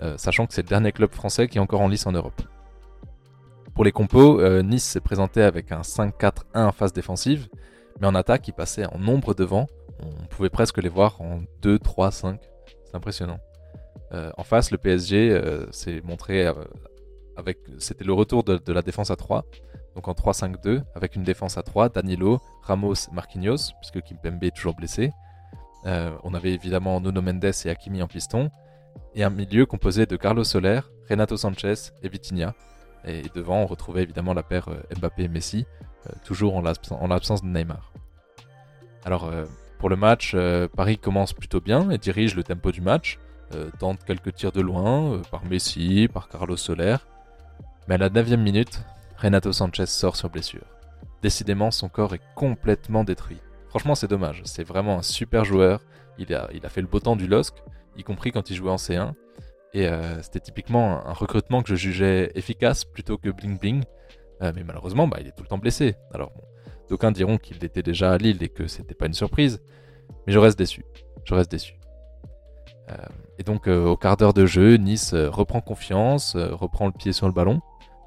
euh, 0.03 0.15
sachant 0.17 0.45
que 0.45 0.53
c'est 0.53 0.61
le 0.61 0.67
dernier 0.67 0.91
club 0.91 1.11
français 1.11 1.47
qui 1.47 1.57
est 1.57 1.61
encore 1.61 1.81
en 1.81 1.87
lice 1.87 2.05
en 2.05 2.11
Europe. 2.11 2.43
Pour 3.73 3.83
les 3.83 3.91
compos, 3.91 4.39
Nice 4.61 4.83
s'est 4.83 5.01
présenté 5.01 5.41
avec 5.41 5.71
un 5.71 5.81
5-4-1 5.81 6.67
en 6.67 6.71
phase 6.71 6.93
défensive, 6.93 7.47
mais 7.99 8.05
en 8.05 8.13
attaque, 8.13 8.47
ils 8.47 8.53
passaient 8.53 8.85
en 8.85 8.99
nombre 8.99 9.33
devant. 9.33 9.65
On 10.03 10.25
pouvait 10.27 10.51
presque 10.51 10.77
les 10.77 10.89
voir 10.89 11.19
en 11.19 11.39
2, 11.63 11.79
3, 11.79 12.11
5. 12.11 12.39
C'est 12.85 12.95
impressionnant. 12.95 13.39
En 14.11 14.43
face, 14.43 14.71
le 14.71 14.77
PSG 14.77 15.41
s'est 15.71 16.01
montré 16.03 16.45
avec. 17.35 17.57
C'était 17.79 18.03
le 18.03 18.13
retour 18.13 18.43
de, 18.43 18.73
la 18.73 18.81
défense 18.81 19.09
à 19.11 19.15
3 19.15 19.43
donc 19.95 20.07
en 20.07 20.13
3-5-2, 20.13 20.83
avec 20.95 21.15
une 21.15 21.23
défense 21.23 21.57
à 21.57 21.63
3, 21.63 21.89
Danilo, 21.89 22.41
Ramos, 22.63 23.09
Marquinhos, 23.11 23.73
puisque 23.79 24.01
Kimpembe 24.01 24.43
est 24.43 24.55
toujours 24.55 24.75
blessé. 24.75 25.11
Euh, 25.85 26.11
on 26.23 26.33
avait 26.33 26.53
évidemment 26.53 26.99
Nuno 26.99 27.21
Mendes 27.21 27.51
et 27.65 27.69
Hakimi 27.69 28.01
en 28.01 28.07
piston, 28.07 28.49
et 29.15 29.23
un 29.23 29.29
milieu 29.29 29.65
composé 29.65 30.05
de 30.05 30.15
Carlos 30.15 30.43
Soler, 30.43 30.79
Renato 31.09 31.37
Sanchez 31.37 31.91
et 32.01 32.09
Vitinha. 32.09 32.53
Et 33.05 33.23
devant, 33.35 33.61
on 33.61 33.65
retrouvait 33.65 34.03
évidemment 34.03 34.33
la 34.33 34.43
paire 34.43 34.69
euh, 34.69 34.81
Mbappé 34.97 35.23
et 35.23 35.27
Messi, 35.27 35.65
euh, 36.07 36.13
toujours 36.23 36.55
en 36.55 36.61
l'absence 36.61 37.43
de 37.43 37.47
Neymar. 37.47 37.91
Alors, 39.05 39.29
pour 39.79 39.89
le 39.89 39.97
match, 39.97 40.33
Paris 40.77 40.97
commence 40.97 41.33
plutôt 41.33 41.59
bien 41.59 41.89
et 41.89 41.97
dirige 41.97 42.35
le 42.37 42.43
tempo 42.43 42.71
du 42.71 42.79
match, 42.79 43.19
tente 43.79 44.03
quelques 44.03 44.33
tirs 44.33 44.51
de 44.51 44.61
loin 44.61 45.21
par 45.31 45.45
Messi, 45.45 46.07
par 46.11 46.29
Carlos 46.29 46.57
Soler. 46.57 46.97
Mais 47.87 47.95
à 47.95 47.97
la 47.97 48.09
9 48.09 48.37
minute, 48.37 48.81
Renato 49.17 49.51
Sanchez 49.51 49.85
sort 49.85 50.15
sur 50.15 50.29
blessure. 50.29 50.65
Décidément, 51.21 51.71
son 51.71 51.89
corps 51.89 52.13
est 52.13 52.21
complètement 52.35 53.03
détruit. 53.03 53.39
Franchement, 53.69 53.95
c'est 53.95 54.07
dommage. 54.07 54.41
C'est 54.45 54.63
vraiment 54.63 54.99
un 54.99 55.01
super 55.01 55.45
joueur. 55.45 55.81
Il 56.17 56.33
a, 56.33 56.49
il 56.53 56.65
a 56.65 56.69
fait 56.69 56.81
le 56.81 56.87
beau 56.87 56.99
temps 56.99 57.15
du 57.15 57.27
LOSC, 57.27 57.55
y 57.97 58.03
compris 58.03 58.31
quand 58.31 58.49
il 58.49 58.55
jouait 58.55 58.69
en 58.69 58.75
C1. 58.75 59.13
Et 59.73 59.87
euh, 59.87 60.21
c'était 60.21 60.39
typiquement 60.39 61.05
un 61.07 61.13
recrutement 61.13 61.63
que 61.63 61.69
je 61.69 61.75
jugeais 61.75 62.31
efficace 62.35 62.85
plutôt 62.85 63.17
que 63.17 63.29
bling 63.29 63.57
bling. 63.57 63.83
Euh, 64.41 64.51
mais 64.55 64.63
malheureusement, 64.63 65.07
bah, 65.07 65.17
il 65.21 65.27
est 65.27 65.31
tout 65.31 65.43
le 65.43 65.49
temps 65.49 65.57
blessé. 65.57 65.95
Alors, 66.13 66.31
bon, 66.31 66.43
d'aucuns 66.89 67.11
diront 67.11 67.37
qu'il 67.37 67.63
était 67.63 67.81
déjà 67.81 68.11
à 68.11 68.17
Lille 68.17 68.43
et 68.43 68.49
que 68.49 68.67
c'était 68.67 68.93
pas 68.93 69.07
une 69.07 69.13
surprise. 69.13 69.61
Mais 70.27 70.33
je 70.33 70.39
reste 70.39 70.57
déçu. 70.57 70.85
Je 71.23 71.33
reste 71.33 71.49
déçu. 71.49 71.73
Euh, 72.89 72.95
et 73.39 73.43
donc, 73.43 73.67
au 73.67 73.97
quart 73.97 74.17
d'heure 74.17 74.33
de 74.33 74.45
jeu, 74.45 74.75
Nice 74.75 75.13
reprend 75.13 75.61
confiance, 75.61 76.35
reprend 76.35 76.85
le 76.85 76.91
pied 76.91 77.13
sur 77.13 77.27
le 77.27 77.33
ballon. 77.33 77.61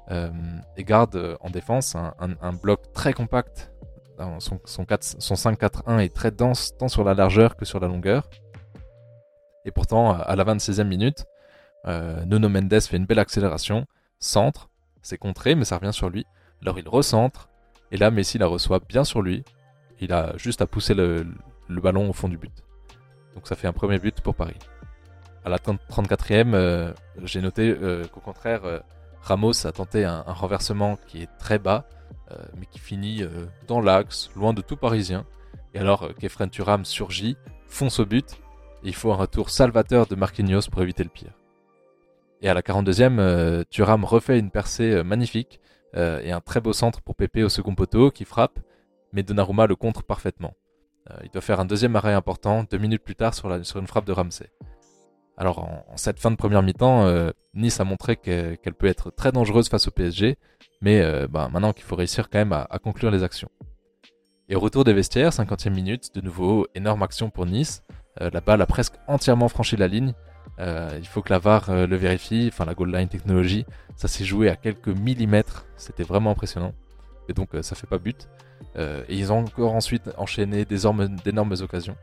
Euh, 0.09 0.29
et 0.77 0.85
garde 0.85 1.15
euh, 1.17 1.35
en 1.41 1.49
défense 1.49 1.95
un, 1.95 2.53
bloc 2.53 2.93
très 2.93 3.13
compact. 3.13 3.71
Son, 4.39 4.59
son, 4.65 4.83
5-4-1 4.83 5.99
est 5.99 6.15
très 6.15 6.31
dense 6.31 6.75
tant 6.77 6.87
sur 6.87 7.03
la 7.03 7.13
largeur 7.13 7.55
que 7.55 7.65
sur 7.65 7.79
la 7.79 7.87
longueur. 7.87 8.29
Et 9.65 9.71
pourtant, 9.71 10.13
à 10.13 10.35
la 10.35 10.43
26e 10.43 10.85
minute, 10.85 11.25
euh, 11.85 12.23
Nuno 12.25 12.49
Mendes 12.49 12.81
fait 12.81 12.97
une 12.97 13.05
belle 13.05 13.19
accélération, 13.19 13.85
centre, 14.19 14.69
c'est 15.03 15.17
contré, 15.17 15.53
mais 15.55 15.65
ça 15.65 15.77
revient 15.77 15.93
sur 15.93 16.09
lui. 16.09 16.25
Alors 16.61 16.79
il 16.79 16.87
recentre, 16.87 17.49
et 17.91 17.97
là 17.97 18.09
Messi 18.09 18.37
la 18.39 18.47
reçoit 18.47 18.79
bien 18.79 19.03
sur 19.03 19.21
lui. 19.21 19.43
Il 19.99 20.13
a 20.13 20.35
juste 20.37 20.61
à 20.61 20.67
pousser 20.67 20.95
le, 20.95 21.27
ballon 21.69 22.09
au 22.09 22.13
fond 22.13 22.29
du 22.29 22.37
but. 22.37 22.63
Donc 23.37 23.47
ça 23.47 23.55
fait 23.55 23.67
un 23.67 23.73
premier 23.73 23.99
but 23.99 24.19
pour 24.19 24.33
Paris. 24.33 24.57
À 25.45 25.49
la 25.49 25.59
34e, 25.59 26.93
j'ai 27.23 27.39
noté 27.39 27.77
qu'au 28.11 28.19
contraire, 28.19 28.81
Ramos 29.27 29.67
a 29.67 29.71
tenté 29.73 30.05
un, 30.05 30.21
renversement 30.21 30.97
qui 31.05 31.21
est 31.21 31.29
très 31.37 31.59
bas, 31.59 31.85
euh, 32.31 32.35
mais 32.57 32.65
qui 32.65 32.79
finit 32.79 33.23
euh, 33.23 33.45
dans 33.67 33.81
l'axe, 33.81 34.29
loin 34.37 34.53
de 34.53 34.61
tout 34.61 34.77
parisien. 34.77 35.25
Et 35.73 35.79
alors 35.79 36.03
euh, 36.03 36.13
Kefren 36.17 36.49
Turam 36.49 36.85
surgit, 36.85 37.35
fonce 37.67 37.99
au 37.99 38.05
but, 38.05 38.35
et 38.83 38.87
il 38.87 38.95
faut 38.95 39.11
un 39.11 39.17
retour 39.17 39.49
salvateur 39.49 40.07
de 40.07 40.15
Marquinhos 40.15 40.69
pour 40.71 40.81
éviter 40.81 41.03
le 41.03 41.09
pire. 41.09 41.33
Et 42.41 42.47
à 42.47 42.53
la 42.53 42.61
42e, 42.61 43.65
Thuram 43.65 44.05
refait 44.05 44.39
une 44.39 44.51
percée 44.51 45.03
magnifique 45.03 45.59
et 45.95 46.31
un 46.31 46.39
très 46.39 46.61
beau 46.61 46.71
centre 46.71 47.01
pour 47.01 47.15
Pépé 47.15 47.43
au 47.43 47.49
second 47.49 47.73
poteau 47.73 48.11
qui 48.11 48.25
frappe, 48.25 48.59
mais 49.11 49.23
Donnarumma 49.23 49.65
le 49.65 49.75
contre 49.75 50.03
parfaitement. 50.03 50.53
Il 51.23 51.29
doit 51.31 51.41
faire 51.41 51.59
un 51.59 51.65
deuxième 51.65 51.95
arrêt 51.95 52.13
important 52.13 52.65
deux 52.69 52.77
minutes 52.77 53.03
plus 53.03 53.15
tard 53.15 53.33
sur, 53.33 53.49
une 53.51 53.87
frappe 53.87 54.05
de 54.05 54.11
Ramsey. 54.11 54.49
Alors 55.37 55.59
en, 55.59 55.97
cette 55.97 56.19
fin 56.19 56.31
de 56.31 56.35
première 56.35 56.63
mi-temps, 56.63 57.05
euh, 57.05 57.29
Nice 57.53 57.79
a 57.79 57.83
montré 57.83 58.17
qu'elle 58.17 58.73
peut 58.77 58.87
être 58.87 59.11
très 59.11 59.31
dangereuse 59.31 59.69
face 59.69 59.87
au 59.87 59.91
PSG, 59.91 60.35
mais 60.81 60.99
euh, 61.01 61.27
bah, 61.27 61.47
maintenant 61.51 61.73
qu'il 61.73 61.83
faut 61.83 61.95
réussir 61.95 62.29
quand 62.29 62.39
même 62.39 62.53
à, 62.53 62.79
conclure 62.83 63.11
les 63.11 63.23
actions. 63.23 63.49
Et 64.49 64.55
retour 64.55 64.83
des 64.83 64.93
vestiaires, 64.93 65.31
50e 65.31 65.69
minute, 65.69 66.15
de 66.15 66.21
nouveau 66.21 66.67
énorme 66.73 67.03
action 67.03 67.29
pour 67.29 67.45
Nice. 67.45 67.83
Euh, 68.21 68.31
la 68.33 68.41
balle 68.41 68.61
a 68.61 68.65
presque 68.65 68.95
entièrement 69.07 69.47
franchi 69.47 69.75
la 69.77 69.87
ligne. 69.87 70.13
il 70.59 71.07
faut 71.07 71.21
que 71.21 71.31
la 71.31 71.37
VAR 71.37 71.69
le 71.69 71.95
vérifie, 71.95 72.49
enfin 72.51 72.65
la 72.65 72.73
goal 72.73 72.91
line 72.91 73.07
technologie, 73.07 73.65
ça 73.95 74.07
s'est 74.07 74.25
joué 74.25 74.49
à 74.49 74.55
quelques 74.55 74.87
millimètres, 74.87 75.67
c'était 75.75 76.03
vraiment 76.03 76.31
impressionnant. 76.31 76.73
Et 77.29 77.33
donc 77.33 77.49
ça 77.61 77.75
fait 77.75 77.85
pas 77.85 77.99
but. 77.99 78.27
Et 78.75 79.15
ils 79.15 79.31
ont 79.33 79.39
encore 79.39 79.73
ensuite 79.73 80.09
enchaîné 80.17 80.65
d'énormes 80.65 81.55
occasions. 81.61 81.95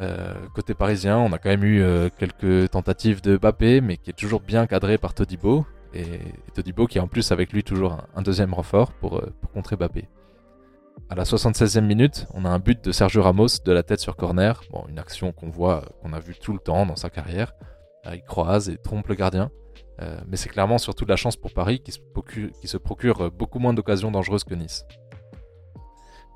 Euh, 0.00 0.34
côté 0.54 0.74
parisien, 0.74 1.18
on 1.18 1.32
a 1.32 1.38
quand 1.38 1.48
même 1.48 1.64
eu 1.64 1.82
euh, 1.82 2.08
quelques 2.18 2.70
tentatives 2.70 3.22
de 3.22 3.36
Bappé, 3.36 3.80
mais 3.80 3.96
qui 3.96 4.10
est 4.10 4.14
toujours 4.14 4.40
bien 4.40 4.66
cadré 4.66 4.98
par 4.98 5.14
Todibo. 5.14 5.66
Et, 5.94 6.04
Todibo 6.54 6.86
qui 6.86 6.98
a 6.98 7.02
en 7.02 7.08
plus 7.08 7.32
avec 7.32 7.52
lui 7.52 7.64
toujours 7.64 7.98
un, 8.14 8.22
deuxième 8.22 8.52
renfort 8.52 8.92
pour, 8.92 9.18
euh, 9.18 9.32
pour, 9.40 9.50
contrer 9.52 9.76
Bappé. 9.76 10.08
À 11.08 11.14
la 11.14 11.24
76e 11.24 11.82
minute, 11.82 12.26
on 12.34 12.44
a 12.44 12.48
un 12.48 12.58
but 12.58 12.84
de 12.84 12.92
Sergio 12.92 13.22
Ramos 13.22 13.60
de 13.64 13.72
la 13.72 13.82
tête 13.82 14.00
sur 14.00 14.16
corner. 14.16 14.60
Bon, 14.70 14.84
une 14.88 14.98
action 14.98 15.32
qu'on 15.32 15.48
voit, 15.48 15.84
qu'on 16.02 16.12
a 16.12 16.18
vu 16.18 16.34
tout 16.34 16.52
le 16.52 16.58
temps 16.58 16.84
dans 16.84 16.96
sa 16.96 17.10
carrière. 17.10 17.54
il 18.12 18.22
croise 18.22 18.68
et 18.68 18.76
trompe 18.76 19.08
le 19.08 19.14
gardien. 19.14 19.50
Mais 20.26 20.36
c'est 20.36 20.48
clairement 20.48 20.78
surtout 20.78 21.04
de 21.04 21.10
la 21.10 21.16
chance 21.16 21.36
pour 21.36 21.52
Paris 21.52 21.80
qui 21.80 21.92
se 21.92 21.98
procure, 21.98 22.50
procure 22.84 23.30
beaucoup 23.30 23.58
moins 23.58 23.72
d'occasions 23.72 24.10
dangereuses 24.10 24.44
que 24.44 24.54
Nice. 24.54 24.84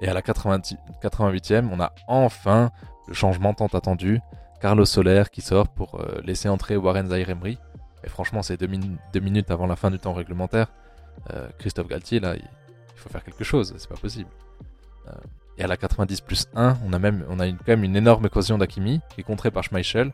Et 0.01 0.09
à 0.09 0.15
la 0.15 0.23
88e, 0.23 1.69
on 1.71 1.81
a 1.81 1.93
enfin 2.09 2.71
le 3.07 3.15
changement 3.15 3.53
tant 3.53 3.67
attendu. 3.67 4.21
Carlos 4.61 4.85
Soler 4.85 5.25
qui 5.31 5.41
sort 5.41 5.69
pour 5.69 6.01
euh, 6.01 6.21
laisser 6.25 6.49
entrer 6.49 6.77
Warren 6.77 7.09
Zaire-Emery. 7.09 7.59
Et 8.05 8.09
franchement, 8.09 8.43
c'est 8.43 8.57
deux, 8.57 8.67
minutes 9.21 9.51
avant 9.51 9.67
la 9.67 9.77
fin 9.77 9.91
du 9.91 9.99
temps 9.99 10.15
réglementaire. 10.15 10.69
Euh, 11.31 11.49
Christophe 11.59 11.89
Galtier, 11.89 12.21
là, 12.21 12.35
il, 12.35 12.49
faut 12.97 13.11
faire 13.11 13.25
quelque 13.25 13.45
chose, 13.45 13.75
c'est 13.77 13.89
pas 13.89 13.97
possible. 13.97 14.31
Euh, 15.09 15.13
et 15.59 15.65
à 15.65 15.67
la 15.67 15.77
90 15.77 16.21
plus 16.23 16.49
1, 16.55 16.79
on 16.87 16.93
a, 16.95 16.99
même, 16.99 17.25
on 17.29 17.41
a 17.41 17.47
quand 17.47 17.69
même 17.69 17.85
une 17.85 17.97
énorme 17.97 18.27
occasion 18.27 18.57
d'Akimi 18.57 19.01
qui 19.11 19.21
est 19.21 19.25
contrée 19.25 19.51
par 19.51 19.63
Schmeichel. 19.65 20.13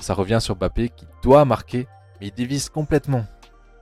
ça 0.00 0.14
revient 0.14 0.38
sur 0.40 0.54
Bappé 0.54 0.90
qui 0.90 1.06
doit 1.22 1.44
marquer, 1.44 1.88
mais 2.20 2.28
il 2.28 2.32
dévisse 2.32 2.68
complètement. 2.68 3.24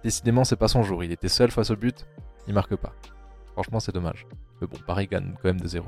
Décidément, 0.05 0.45
c'est 0.45 0.57
pas 0.57 0.69
son 0.69 0.83
jour. 0.83 1.03
Il 1.03 1.13
était 1.13 1.29
seul 1.29 1.51
face 1.51 1.71
au 1.71 1.77
but, 1.77 2.07
il 2.47 2.55
marque 2.55 2.77
pas. 2.77 2.93
Franchement, 3.53 3.81
c'est 3.81 3.93
dommage. 3.93 4.27
Mais 4.61 4.67
bon, 4.67 4.77
Paris 4.87 5.07
gagne 5.07 5.35
quand 5.35 5.49
même 5.49 5.61
de 5.61 5.69
zéro. 5.69 5.87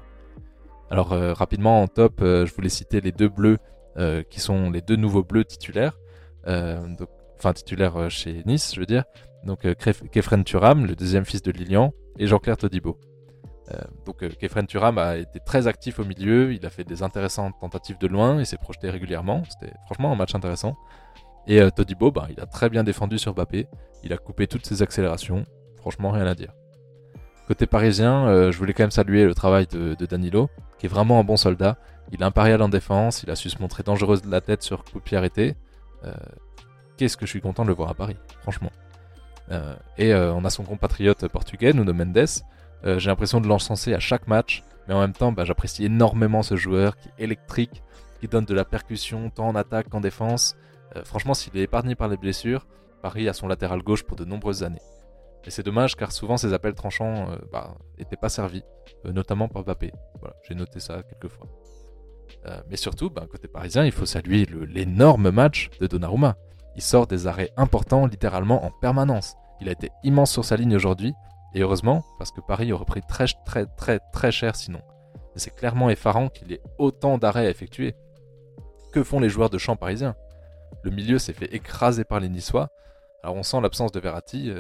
Alors 0.91 1.13
euh, 1.13 1.33
rapidement 1.35 1.83
en 1.83 1.87
top, 1.87 2.21
euh, 2.23 2.47
je 2.47 2.55
voulais 2.55 2.69
citer 2.69 3.01
les 3.01 3.13
deux 3.13 3.29
bleus 3.29 3.59
euh, 3.99 4.23
qui 4.23 4.41
sont 4.41 4.71
les 4.71 4.81
deux 4.81 4.97
nouveaux 4.97 5.23
bleus 5.23 5.45
titulaires, 5.45 5.99
enfin 6.47 7.53
titulaires 7.53 8.11
chez 8.11 8.43
Nice, 8.47 8.75
je 8.75 8.81
veux 8.81 8.87
dire. 8.87 9.05
Donc 9.45 9.61
Kefren 10.11 10.45
Turam, 10.45 10.87
le 10.87 10.97
deuxième 10.97 11.25
fils 11.25 11.43
de 11.43 11.51
Lilian, 11.51 11.93
et 12.19 12.27
Jean-Claire 12.27 12.57
Todibo. 12.57 12.99
donc 14.07 14.27
Kefren 14.39 14.67
Turam 14.67 14.99
a 14.99 15.17
été 15.17 15.41
très 15.41 15.67
actif 15.67 15.99
au 15.99 16.05
milieu, 16.05 16.53
il 16.53 16.65
a 16.65 16.71
fait 16.71 16.85
des 16.85 17.03
intéressantes 17.03 17.55
tentatives 17.61 17.99
de 17.99 18.07
loin, 18.07 18.39
il 18.39 18.47
s'est 18.47 18.57
projeté 18.57 18.89
régulièrement, 18.91 19.43
c'était 19.49 19.75
franchement 19.87 20.11
un 20.13 20.17
match 20.17 20.35
intéressant. 20.35 20.77
Et 21.49 21.59
Todibo, 21.71 22.13
bah, 22.13 22.29
il 22.31 22.41
a 22.41 22.47
très 22.47 22.69
bien 22.69 22.85
défendu 22.85 23.19
sur 23.19 23.35
Bappé, 23.35 23.67
il 24.05 24.13
a 24.13 24.19
coupé 24.19 24.47
toutes 24.47 24.67
ses 24.67 24.83
accélérations, 24.83 25.45
franchement 25.77 26.11
rien 26.11 26.27
à 26.27 26.35
dire. 26.35 26.53
Côté 27.49 27.67
parisien, 27.67 28.29
euh, 28.29 28.53
je 28.53 28.59
voulais 28.59 28.75
quand 28.75 28.83
même 28.83 28.91
saluer 28.91 29.25
le 29.25 29.35
travail 29.35 29.67
de, 29.67 29.95
Danilo, 30.05 30.51
qui 30.79 30.85
est 30.85 30.89
vraiment 30.89 31.19
un 31.19 31.25
bon 31.25 31.39
soldat. 31.39 31.79
Il 32.13 32.21
est 32.21 32.25
impérial 32.25 32.61
en 32.61 32.69
défense, 32.69 33.23
il 33.23 33.31
a 33.31 33.37
su 33.37 33.49
se 33.49 33.59
montrer 33.59 33.83
dangereux 33.83 34.21
de 34.21 34.31
la 34.31 34.43
tête 34.43 34.63
sur 34.63 34.85
coup 34.85 35.01
de 35.01 35.17
arrêté. 35.17 35.57
Euh, 36.05 36.13
qu'est-ce 36.99 37.17
que 37.17 37.25
je 37.25 37.31
suis 37.31 37.41
content 37.41 37.63
de 37.63 37.69
le 37.69 37.75
voir 37.75 37.89
à 37.89 37.95
Paris, 37.95 38.17
franchement. 38.43 38.71
Euh, 39.51 39.75
et 39.97 40.15
on 40.15 40.45
a 40.45 40.51
son 40.51 40.63
compatriote 40.63 41.27
portugais, 41.29 41.73
Nuno 41.73 41.95
Mendes. 41.95 42.27
J'ai 42.85 43.09
l'impression 43.09 43.41
de 43.41 43.49
l'encenser 43.49 43.95
à 43.95 43.99
chaque 43.99 44.29
match, 44.29 44.63
mais 44.87 44.93
en 44.93 45.01
même 45.01 45.15
temps, 45.15 45.33
bah, 45.33 45.47
j'apprécie 45.47 45.87
énormément 45.87 46.43
ce 46.43 46.55
joueur 46.55 46.99
qui 46.99 47.09
est 47.09 47.25
électrique, 47.25 47.83
qui 48.21 48.29
donne 48.29 48.45
de 48.45 48.55
la 48.55 48.67
percussion 48.67 49.31
tant 49.31 49.49
en 49.49 49.55
attaque 49.55 49.89
qu'en 49.89 50.03
défense. 50.03 50.55
Franchement, 51.05 51.35
s'il 51.35 51.57
est 51.57 51.63
épargné 51.63 51.95
par 51.95 52.09
les 52.09 52.17
blessures, 52.17 52.67
Paris 53.03 53.29
a 53.29 53.33
son 53.33 53.49
latéral 53.49 53.83
gauche 53.83 54.03
pour 54.03 54.17
de 54.17 54.25
nombreuses 54.25 54.63
années. 54.63 54.83
Et 55.45 55.51
c'est 55.51 55.63
dommage 55.63 55.97
car 55.97 56.13
souvent 56.13 56.37
ces 56.37 56.53
appels 56.53 56.75
tranchants 56.75 57.31
n'étaient 57.31 57.45
euh, 57.45 58.07
bah, 58.11 58.17
pas 58.21 58.29
servis, 58.29 58.63
euh, 59.07 59.13
notamment 59.13 59.49
par 59.49 59.63
Mbappé. 59.65 59.93
J'ai 60.47 60.55
noté 60.55 60.81
ça 60.81 61.03
quelques 61.03 61.33
fois. 61.33 61.47
Euh, 62.47 62.61
mais 62.69 62.77
surtout, 62.77 63.09
bah, 63.09 63.27
côté 63.31 63.49
parisien, 63.49 63.85
il 63.85 63.93
faut 63.93 64.07
saluer 64.07 64.45
l'énorme 64.45 65.31
match 65.31 65.71
de 65.81 65.87
Donnarumma. 65.87 66.37
Il 66.77 66.83
sort 66.83 67.07
des 67.07 67.27
arrêts 67.27 67.51
importants 67.57 68.07
littéralement 68.07 68.65
en 68.65 68.71
permanence. 68.71 69.37
Il 69.61 69.69
a 69.69 69.73
été 69.73 69.91
immense 70.05 70.31
sur 70.31 70.45
sa 70.45 70.57
ligne 70.57 70.77
aujourd'hui, 70.77 71.15
et 71.55 71.63
heureusement, 71.63 72.05
parce 72.19 72.31
que 72.31 72.41
Paris 72.41 72.71
aurait 72.73 72.85
pris 72.85 73.01
très 73.09 73.27
très 73.47 73.65
très 73.65 74.01
très 74.13 74.31
cher 74.31 74.55
sinon. 74.55 74.83
C'est 75.35 75.55
clairement 75.55 75.89
effarant 75.89 76.29
qu'il 76.29 76.53
ait 76.53 76.63
autant 76.79 77.17
d'arrêts 77.17 77.47
à 77.47 77.51
effectuer. 77.51 77.95
Que 78.93 79.03
font 79.03 79.19
les 79.19 79.29
joueurs 79.29 79.51
de 79.51 79.59
champ 79.59 79.77
parisiens? 79.77 80.15
Le 80.83 80.91
milieu 80.91 81.19
s'est 81.19 81.33
fait 81.33 81.53
écraser 81.55 82.05
par 82.05 82.21
les 82.21 82.29
Niçois. 82.29 82.71
Alors 83.23 83.37
on 83.37 83.43
sent 83.43 83.61
l'absence 83.61 83.93
de 83.93 84.01
Verratti, 84.01 84.53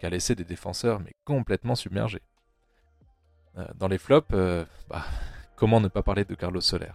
qui 0.00 0.06
a 0.06 0.10
laissé 0.10 0.34
des 0.34 0.44
défenseurs 0.44 1.00
mais 1.00 1.12
complètement 1.24 1.74
submergés. 1.74 2.22
Euh, 3.58 3.64
dans 3.78 3.88
les 3.88 3.98
flops, 3.98 4.28
euh, 4.32 4.64
bah, 4.88 5.04
comment 5.56 5.80
ne 5.80 5.88
pas 5.88 6.02
parler 6.02 6.24
de 6.24 6.34
Carlos 6.34 6.60
Soler? 6.60 6.92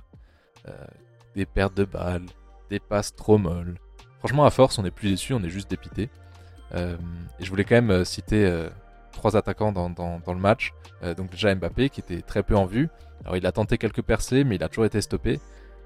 Des 1.36 1.46
pertes 1.46 1.75
de 1.75 1.86
balles, 1.86 2.25
des 2.72 2.80
passes 2.80 3.14
trop 3.16 3.38
molles. 3.38 3.78
Franchement, 4.18 4.46
à 4.46 4.50
force, 4.50 4.80
on 4.80 4.84
n'est 4.84 4.90
plus 4.90 5.10
déçu, 5.10 5.34
on 5.34 5.44
est 5.44 5.50
juste 5.50 5.70
dépité. 5.70 6.10
et 6.74 6.98
je 7.40 7.50
voulais 7.52 7.66
quand 7.66 7.80
même 7.80 8.04
citer 8.04 8.68
trois 9.12 9.38
attaquants 9.38 9.72
dans, 9.72 10.22
le 10.28 10.40
match. 10.40 10.74
donc 11.18 11.30
déjà 11.30 11.54
Mbappé 11.54 11.90
qui 11.90 12.00
était 12.00 12.24
très 12.24 12.42
peu 12.42 12.56
en 12.56 12.66
vue. 12.66 12.90
Alors 13.24 13.38
il 13.38 13.46
a 13.46 13.52
tenté 13.52 13.78
quelques 13.78 14.02
percées, 14.02 14.44
mais 14.44 14.56
il 14.56 14.64
a 14.64 14.70
toujours 14.70 14.86
été 14.86 15.00
stoppé. 15.02 15.40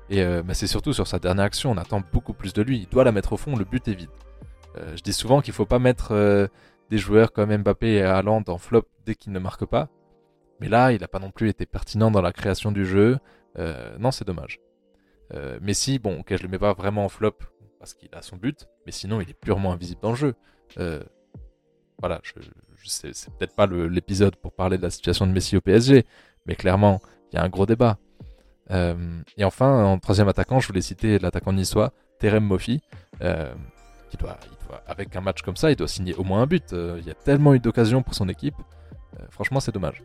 Et 0.09 0.23
bah, 0.23 0.53
c'est 0.53 0.67
surtout 0.67 0.91
sur 0.91 1.05
sa 1.05 1.19
dernière 1.19 1.45
action, 1.45 1.71
on 1.71 1.77
attend 1.77 2.01
beaucoup 2.11 2.33
plus 2.33 2.53
de 2.53 2.63
lui. 2.63 2.79
Il 2.79 2.89
doit 2.89 3.03
la 3.03 3.11
mettre 3.11 3.33
au 3.33 3.37
fond, 3.37 3.55
le 3.55 3.63
but 3.63 3.87
est 3.87 3.93
vide. 3.93 4.09
Euh, 4.77 4.95
je 4.95 5.01
dis 5.01 5.13
souvent 5.13 5.41
qu'il 5.41 5.51
ne 5.51 5.55
faut 5.55 5.65
pas 5.65 5.79
mettre 5.79 6.11
euh, 6.11 6.47
des 6.89 6.97
joueurs 6.97 7.31
comme 7.31 7.55
Mbappé 7.55 7.95
et 7.95 8.03
Haaland 8.03 8.43
en 8.47 8.57
flop 8.57 8.85
dès 9.05 9.15
qu'ils 9.15 9.33
ne 9.33 9.39
marquent 9.39 9.65
pas. 9.65 9.89
Mais 10.59 10.67
là, 10.67 10.91
il 10.91 11.01
n'a 11.01 11.07
pas 11.07 11.19
non 11.19 11.31
plus 11.31 11.49
été 11.49 11.65
pertinent 11.65 12.11
dans 12.11 12.21
la 12.21 12.33
création 12.33 12.71
du 12.71 12.85
jeu. 12.85 13.17
Euh, 13.57 13.97
non, 13.97 14.11
c'est 14.11 14.25
dommage. 14.25 14.59
Messi, 15.61 15.99
bon, 15.99 16.21
ok, 16.21 16.35
je 16.35 16.41
le 16.41 16.49
mets 16.49 16.57
pas 16.57 16.73
vraiment 16.73 17.05
en 17.05 17.09
flop 17.09 17.37
parce 17.77 17.93
qu'il 17.93 18.09
a 18.13 18.23
son 18.23 18.35
but, 18.35 18.67
mais 18.87 18.91
sinon, 18.91 19.21
il 19.21 19.29
est 19.29 19.39
purement 19.39 19.71
invisible 19.71 20.01
dans 20.01 20.09
le 20.09 20.15
jeu. 20.15 20.33
voilà, 21.99 22.19
je, 22.23 22.33
c'est 22.83 23.13
peut-être 23.37 23.55
pas 23.55 23.67
l'épisode 23.67 24.35
pour 24.37 24.53
parler 24.53 24.79
de 24.79 24.81
la 24.81 24.89
situation 24.89 25.27
de 25.27 25.31
Messi 25.31 25.55
au 25.55 25.61
PSG, 25.61 26.03
mais 26.47 26.55
clairement, 26.55 26.99
il 27.31 27.35
y 27.35 27.37
a 27.37 27.43
un 27.43 27.49
gros 27.49 27.67
débat. 27.67 27.99
Et 28.71 29.43
enfin, 29.43 29.83
en 29.83 29.97
troisième 29.97 30.27
attaquant, 30.27 30.59
je 30.59 30.67
voulais 30.67 30.81
citer 30.81 31.19
l'attaquant 31.19 31.53
niçois, 31.53 31.91
Terem 32.19 32.43
Mofi, 32.43 32.81
doit, 34.17 34.37
avec 34.87 35.15
un 35.15 35.21
match 35.21 35.41
comme 35.41 35.55
ça, 35.55 35.71
il 35.71 35.75
doit 35.75 35.87
signer 35.87 36.13
au 36.15 36.23
moins 36.23 36.41
un 36.41 36.47
but. 36.47 36.73
Euh, 36.73 36.97
il 36.99 37.07
y 37.07 37.11
a 37.11 37.13
tellement 37.13 37.53
eu 37.53 37.59
d'occasions 37.59 38.01
pour 38.01 38.13
son 38.13 38.29
équipe. 38.29 38.55
Euh, 39.19 39.23
franchement, 39.29 39.59
c'est 39.59 39.71
dommage. 39.71 40.03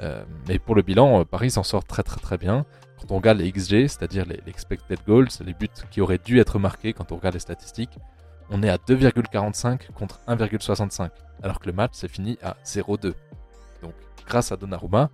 Euh, 0.00 0.22
mais 0.46 0.58
pour 0.58 0.74
le 0.74 0.82
bilan, 0.82 1.24
Paris 1.24 1.50
s'en 1.50 1.62
sort 1.62 1.84
très 1.84 2.02
très 2.02 2.20
très 2.20 2.38
bien. 2.38 2.64
Quand 3.00 3.12
on 3.12 3.16
regarde 3.16 3.38
les 3.38 3.50
XG, 3.50 3.88
c'est-à-dire 3.88 4.24
les, 4.26 4.40
expected 4.46 4.98
goals, 5.06 5.28
les 5.44 5.54
buts 5.54 5.68
qui 5.90 6.00
auraient 6.00 6.18
dû 6.18 6.40
être 6.40 6.58
marqués 6.58 6.92
quand 6.92 7.12
on 7.12 7.16
regarde 7.16 7.34
les 7.34 7.40
statistiques, 7.40 7.98
on 8.50 8.62
est 8.62 8.70
à 8.70 8.76
2,45 8.76 9.92
contre 9.92 10.20
1,65, 10.26 11.10
alors 11.42 11.60
que 11.60 11.66
le 11.66 11.72
match 11.72 11.92
s'est 11.94 12.08
fini 12.08 12.38
à 12.42 12.56
0,2. 12.64 13.14
Donc, 13.82 13.92
grâce 14.26 14.52
à 14.52 14.56
Donnarumma, 14.56 15.10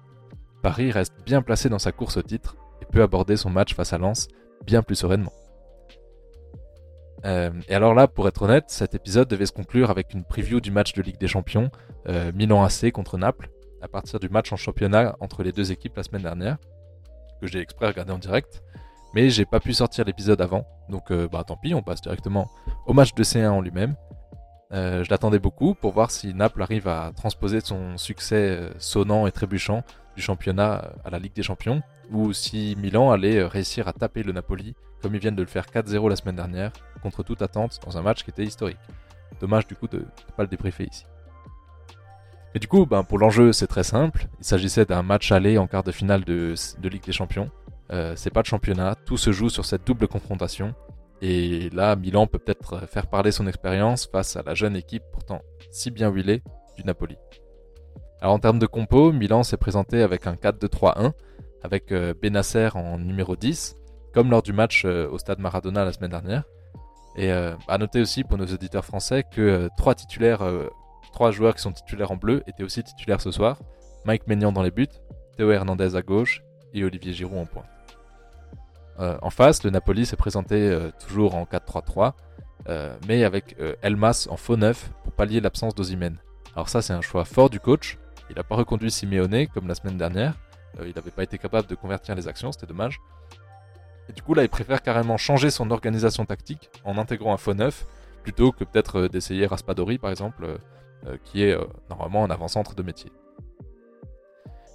Paris 0.63 0.93
reste 0.93 1.15
bien 1.27 1.43
placé 1.43 1.69
dans 1.69 1.79
sa 1.79 1.93
course 1.93 2.17
au 2.17 2.23
titre 2.23 2.57
aborder 3.03 3.37
son 3.37 3.51
match 3.51 3.75
face 3.75 3.93
à 3.93 3.99
Lens 3.99 4.29
bien 4.65 4.83
plus 4.83 4.97
sereinement. 4.97 5.33
Euh, 7.25 7.51
et 7.69 7.75
alors 7.75 7.95
là, 7.95 8.07
pour 8.07 8.29
être 8.29 8.43
honnête, 8.43 8.65
cet 8.69 8.95
épisode 8.95 9.29
devait 9.29 9.47
se 9.47 9.53
conclure 9.53 9.91
avec 9.91 10.13
une 10.13 10.25
preview 10.25 10.61
du 10.61 10.71
match 10.71 10.93
de 10.93 11.03
Ligue 11.03 11.19
des 11.19 11.29
Champions, 11.29 11.71
euh, 12.09 12.33
Milan 12.35 12.63
AC 12.63 12.91
contre 12.93 13.17
Naples, 13.17 13.49
à 13.81 13.89
partir 13.89 14.21
du 14.21 14.29
match 14.29 14.53
en 14.53 14.57
championnat 14.57 15.17
entre 15.21 15.43
les 15.43 15.53
deux 15.53 15.73
équipes 15.73 15.97
la 15.97 16.03
semaine 16.03 16.23
dernière, 16.23 16.59
que 17.41 17.47
j'ai 17.47 17.61
exprès 17.61 17.87
regardé 17.87 18.13
en 18.13 18.19
direct. 18.19 18.63
Mais 19.15 19.31
j'ai 19.31 19.47
pas 19.47 19.61
pu 19.61 19.73
sortir 19.73 20.05
l'épisode 20.05 20.41
avant, 20.41 20.67
donc 20.89 21.13
euh, 21.13 21.29
bah 21.31 21.45
tant 21.47 21.57
pis, 21.57 21.73
on 21.73 21.83
passe 21.83 22.03
directement 22.03 22.51
au 22.87 22.93
match 22.93 23.15
de 23.15 23.23
C1 23.23 23.49
en 23.49 23.61
lui-même. 23.61 23.95
je 24.73 25.09
l'attendais 25.09 25.39
beaucoup 25.39 25.75
pour 25.75 25.93
voir 25.93 26.11
si 26.11 26.35
Naples 26.35 26.63
arrive 26.63 26.89
à 26.89 27.13
transposer 27.17 27.61
son 27.61 27.97
succès 27.97 28.71
sonnant 28.79 29.27
et 29.29 29.33
trébuchant 29.33 29.85
du 30.17 30.23
championnat 30.23 30.93
à 31.05 31.11
la 31.11 31.19
Ligue 31.19 31.35
des 31.35 31.43
Champions, 31.43 31.83
ou 32.11 32.33
si 32.33 32.77
Milan 32.79 33.11
allait 33.11 33.45
réussir 33.45 33.89
à 33.89 33.93
taper 33.93 34.23
le 34.23 34.33
Napoli 34.33 34.75
comme 35.05 35.15
ils 35.15 35.21
viennent 35.21 35.37
de 35.37 35.43
le 35.43 35.49
faire 35.49 35.67
4-0 35.67 36.09
la 36.09 36.17
semaine 36.17 36.37
dernière, 36.37 36.73
contre 37.03 37.23
toute 37.23 37.43
attente, 37.43 37.79
dans 37.85 37.99
un 37.99 38.01
match 38.01 38.25
qui 38.25 38.31
était 38.31 38.43
historique. 38.43 38.79
Dommage 39.39 39.67
du 39.67 39.77
coup 39.77 39.87
de 39.87 39.99
ne 39.99 40.33
pas 40.35 40.45
le 40.45 40.49
débriefer 40.49 40.89
ici. 40.91 41.05
Et 42.55 42.59
du 42.59 42.69
coup, 42.69 42.87
ben, 42.87 43.05
pour 43.05 43.19
l'enjeu, 43.19 43.53
c'est 43.53 43.67
très 43.67 43.85
simple. 43.85 44.29
Il 44.39 44.47
s'agissait 44.47 44.87
d'un 44.87 45.03
match 45.03 45.31
aller 45.31 45.59
en 45.59 45.67
quart 45.67 45.83
de 45.83 45.93
finale 45.93 46.25
de, 46.25 46.55
Ligue 46.83 47.05
des 47.05 47.13
Champions. 47.13 47.51
Euh, 47.93 48.15
c'est 48.17 48.31
pas 48.31 48.41
de 48.41 48.47
championnat, 48.47 48.95
tout 48.95 49.19
se 49.19 49.31
joue 49.31 49.51
sur 49.51 49.67
cette 49.67 49.87
double 49.87 50.09
confrontation. 50.09 50.75
Et 51.21 51.69
là, 51.69 51.97
Milan 51.97 52.27
peut 52.27 52.39
peut-être 52.39 52.89
faire 52.89 53.07
parler 53.07 53.31
son 53.31 53.47
expérience 53.47 54.07
face 54.07 54.37
à 54.37 54.43
la 54.43 54.55
jeune 54.55 54.75
équipe, 54.75 55.03
pourtant 55.13 55.43
si 55.71 55.91
bien 55.91 56.09
huilée, 56.09 56.43
du 56.79 56.85
Napoli. 56.85 57.17
Alors 58.25 58.37
en 58.37 58.39
termes 58.39 58.59
de 58.59 58.65
compo, 58.65 59.13
Milan 59.13 59.43
s'est 59.43 59.59
présenté 59.59 60.01
avec 60.01 60.27
un 60.27 60.33
4-2-3-1, 60.33 61.13
avec 61.63 61.93
euh, 61.93 62.15
Benasser 62.23 62.71
en 62.73 62.97
numéro 62.97 63.37
10, 63.37 63.77
comme 64.15 64.31
lors 64.31 64.41
du 64.41 64.55
match 64.55 64.87
euh, 64.87 65.07
au 65.11 65.19
stade 65.19 65.41
Maradona 65.41 65.85
la 65.85 65.93
semaine 65.93 66.13
dernière. 66.13 66.45
Et 67.17 67.31
euh, 67.31 67.55
à 67.69 67.77
noter 67.77 68.01
aussi 68.01 68.25
pour 68.25 68.39
nos 68.39 68.47
auditeurs 68.47 68.87
français 68.87 69.25
que 69.31 69.69
trois 69.77 69.95
titulaires, 69.95 70.41
trois 71.13 71.33
joueurs 71.33 71.55
qui 71.55 71.61
sont 71.61 71.73
titulaires 71.73 72.13
en 72.13 72.17
bleu 72.17 72.43
étaient 72.47 72.63
aussi 72.63 72.83
titulaires 72.83 73.21
ce 73.21 73.31
soir. 73.31 73.59
Mike 74.07 74.27
Maignan 74.27 74.53
dans 74.53 74.63
les 74.63 74.71
buts, 74.71 74.89
Théo 75.37 75.51
Hernandez 75.51 75.95
à 75.95 76.01
gauche 76.01 76.43
et 76.73 76.83
Olivier 76.83 77.13
Giroud 77.13 77.37
en 77.37 77.45
point. 77.45 79.19
en 79.21 79.29
face, 79.29 79.65
le 79.65 79.71
Napoli 79.71 80.07
s'est 80.07 80.17
présenté 80.17 80.75
toujours 80.99 81.35
en 81.35 81.45
4-3-3, 81.45 82.15
mais 83.07 83.23
avec 83.23 83.55
Elmas 83.83 84.29
en 84.31 84.39
faux 84.39 84.57
neuf 84.57 84.91
pour 85.03 85.13
pallier 85.13 85.43
l'absence 85.43 85.75
d'Ozimène. 85.75 86.17
Alors 86.57 86.71
ça, 86.71 86.81
c'est 86.81 86.95
un 86.95 87.03
choix 87.03 87.27
fort 87.27 87.51
du 87.51 87.61
coach. 87.61 87.99
Il 88.31 88.37
n'a 88.37 88.43
pas 88.43 88.57
reconduit 88.57 88.91
Simeone 88.91 89.47
comme 89.49 89.69
la 89.69 89.75
semaine 89.75 89.97
dernière. 89.97 90.35
il 90.81 90.95
n'avait 90.95 91.11
pas 91.11 91.23
été 91.23 91.39
capable 91.39 91.69
de 91.69 91.75
convertir 91.75 92.15
les 92.15 92.27
actions, 92.29 92.53
c'était 92.53 92.67
dommage. 92.67 93.01
Et 94.09 94.13
du 94.13 94.23
coup, 94.23 94.35
là, 94.35 94.43
il 94.43 94.49
préfère 94.49 94.83
carrément 94.83 95.17
changer 95.17 95.51
son 95.51 95.71
organisation 95.71 96.25
tactique 96.27 96.71
en 96.85 96.99
intégrant 96.99 97.33
un 97.33 97.39
faux 97.39 97.55
neuf, 97.55 97.87
plutôt 98.23 98.53
que 98.53 98.65
peut-être 98.65 99.01
euh, 99.01 99.09
d'essayer 99.09 99.47
Raspadori, 99.47 99.99
par 99.99 100.11
exemple, 100.11 100.45
euh, 100.45 100.59
euh, 101.07 101.17
qui 101.25 101.43
est 101.43 101.57
normalement 101.91 102.25
un 102.25 102.31
avant-centre 102.31 102.75
de 102.75 102.83
métier. 102.83 103.13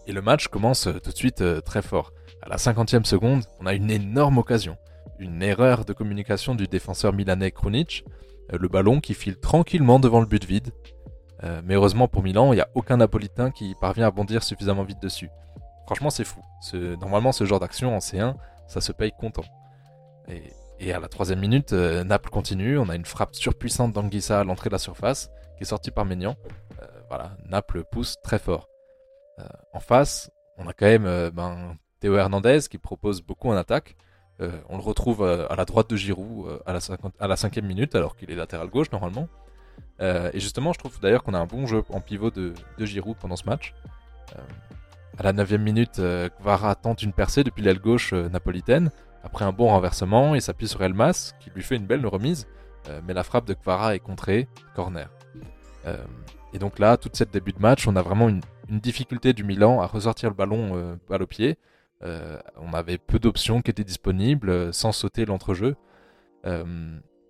Et 0.07 0.11
le 0.11 0.21
match 0.21 0.47
commence 0.47 0.87
tout 1.03 1.11
de 1.11 1.15
suite 1.15 1.43
très 1.63 1.81
fort. 1.81 2.13
À 2.41 2.49
la 2.49 2.55
50e 2.55 3.05
seconde, 3.05 3.43
on 3.59 3.67
a 3.67 3.73
une 3.73 3.91
énorme 3.91 4.39
occasion. 4.39 4.77
Une 5.19 5.43
erreur 5.43 5.85
de 5.85 5.93
communication 5.93 6.55
du 6.55 6.67
défenseur 6.67 7.13
milanais 7.13 7.51
Krunic, 7.51 8.05
le 8.51 8.67
ballon 8.67 9.01
qui 9.01 9.13
file 9.13 9.37
tranquillement 9.37 9.99
devant 9.99 10.19
le 10.19 10.25
but 10.25 10.43
vide. 10.45 10.71
Mais 11.63 11.75
heureusement 11.75 12.07
pour 12.07 12.23
Milan, 12.23 12.51
il 12.53 12.57
n'y 12.57 12.61
a 12.61 12.69
aucun 12.75 12.97
Napolitain 12.97 13.51
qui 13.51 13.75
parvient 13.79 14.07
à 14.07 14.11
bondir 14.11 14.43
suffisamment 14.43 14.83
vite 14.83 15.01
dessus. 15.01 15.29
Franchement, 15.89 16.11
c'est 16.11 16.23
fou. 16.23 16.41
Normalement, 16.73 17.31
ce 17.31 17.45
genre 17.45 17.59
d'action 17.59 17.95
en 17.95 17.99
C1, 17.99 18.35
ça 18.67 18.79
se 18.79 18.91
paye 18.91 19.11
content. 19.11 19.43
Et, 20.79 20.93
à 20.93 20.99
la 20.99 21.07
troisième 21.07 21.39
minute, 21.39 21.73
euh, 21.73 22.03
Naples 22.03 22.29
continue. 22.29 22.77
On 22.77 22.89
a 22.89 22.95
une 22.95 23.05
frappe 23.05 23.33
surpuissante 23.33 23.91
d'Anguissa 23.91 24.39
à 24.39 24.43
l'entrée 24.43 24.69
de 24.69 24.75
la 24.75 24.79
surface, 24.79 25.31
qui 25.57 25.63
est 25.63 25.65
sortie 25.65 25.89
par 25.89 26.05
Maignan. 26.05 26.35
Euh, 26.79 26.85
voilà, 27.09 27.31
Naples 27.47 27.83
pousse 27.91 28.17
très 28.21 28.37
fort. 28.37 28.69
Euh, 29.39 29.43
en 29.73 29.79
face, 29.79 30.29
on 30.57 30.67
a 30.67 30.73
quand 30.73 30.85
même 30.85 31.31
ben, 31.31 31.75
Théo 31.99 32.15
Hernandez 32.15 32.59
qui 32.69 32.77
propose 32.77 33.21
beaucoup 33.21 33.49
en 33.49 33.55
attaque. 33.55 33.95
on 34.39 34.77
le 34.77 34.83
retrouve 34.83 35.23
à 35.23 35.55
la 35.55 35.65
droite 35.65 35.89
de 35.89 35.95
Giroud 35.95 36.61
à 36.65 37.27
la 37.27 37.35
cinquième 37.35 37.65
minute, 37.65 37.95
alors 37.95 38.15
qu'il 38.15 38.29
est 38.29 38.35
latéral 38.35 38.67
gauche 38.67 38.91
normalement. 38.91 39.27
Et 39.99 40.39
justement, 40.39 40.73
je 40.73 40.79
trouve 40.79 40.99
d'ailleurs 40.99 41.23
qu'on 41.23 41.33
a 41.33 41.39
un 41.39 41.45
bon 41.45 41.65
jeu 41.65 41.83
en 41.89 41.99
pivot 41.99 42.31
de, 42.31 42.53
Giroud 42.79 43.17
pendant 43.17 43.35
ce 43.35 43.45
match. 43.45 43.73
À 45.19 45.23
la 45.23 45.33
9 45.33 45.51
minute, 45.59 45.99
euh, 45.99 46.29
Kvara 46.29 46.75
tente 46.75 47.03
une 47.03 47.11
percée 47.11 47.43
depuis 47.43 47.61
l'aile 47.61 47.79
gauche 47.79 48.13
euh, 48.13 48.29
napolitaine. 48.29 48.89
Après 49.21 49.43
un 49.43 49.51
bon 49.51 49.67
renversement, 49.67 50.33
il 50.33 50.41
s'appuie 50.41 50.69
sur 50.69 50.81
Elmas, 50.81 51.33
qui 51.41 51.49
lui 51.49 51.61
fait 51.61 51.75
une 51.75 51.85
belle 51.85 52.07
remise, 52.07 52.47
euh, 52.87 53.01
mais 53.05 53.13
la 53.13 53.23
frappe 53.23 53.43
de 53.45 53.53
Kvara 53.53 53.95
est 53.95 53.99
contrée, 53.99 54.47
corner. 54.75 55.09
et 56.53 56.59
donc 56.59 56.79
là, 56.79 56.95
toute 56.95 57.17
cette 57.17 57.31
début 57.31 57.51
de 57.51 57.59
match, 57.59 57.85
on 57.85 57.97
a 57.97 58.01
vraiment 58.01 58.29
une, 58.29 58.41
difficulté 58.69 59.33
du 59.33 59.43
Milan 59.43 59.81
à 59.81 59.87
ressortir 59.87 60.29
le 60.29 60.35
ballon 60.35 60.99
balle 61.09 61.23
au 61.23 61.27
pied. 61.27 61.57
on 62.03 62.71
avait 62.73 62.99
peu 62.99 63.17
d'options 63.17 63.63
qui 63.63 63.71
étaient 63.71 63.83
disponibles, 63.83 64.71
sans 64.71 64.91
sauter 64.91 65.25
l'entrejeu. 65.25 65.75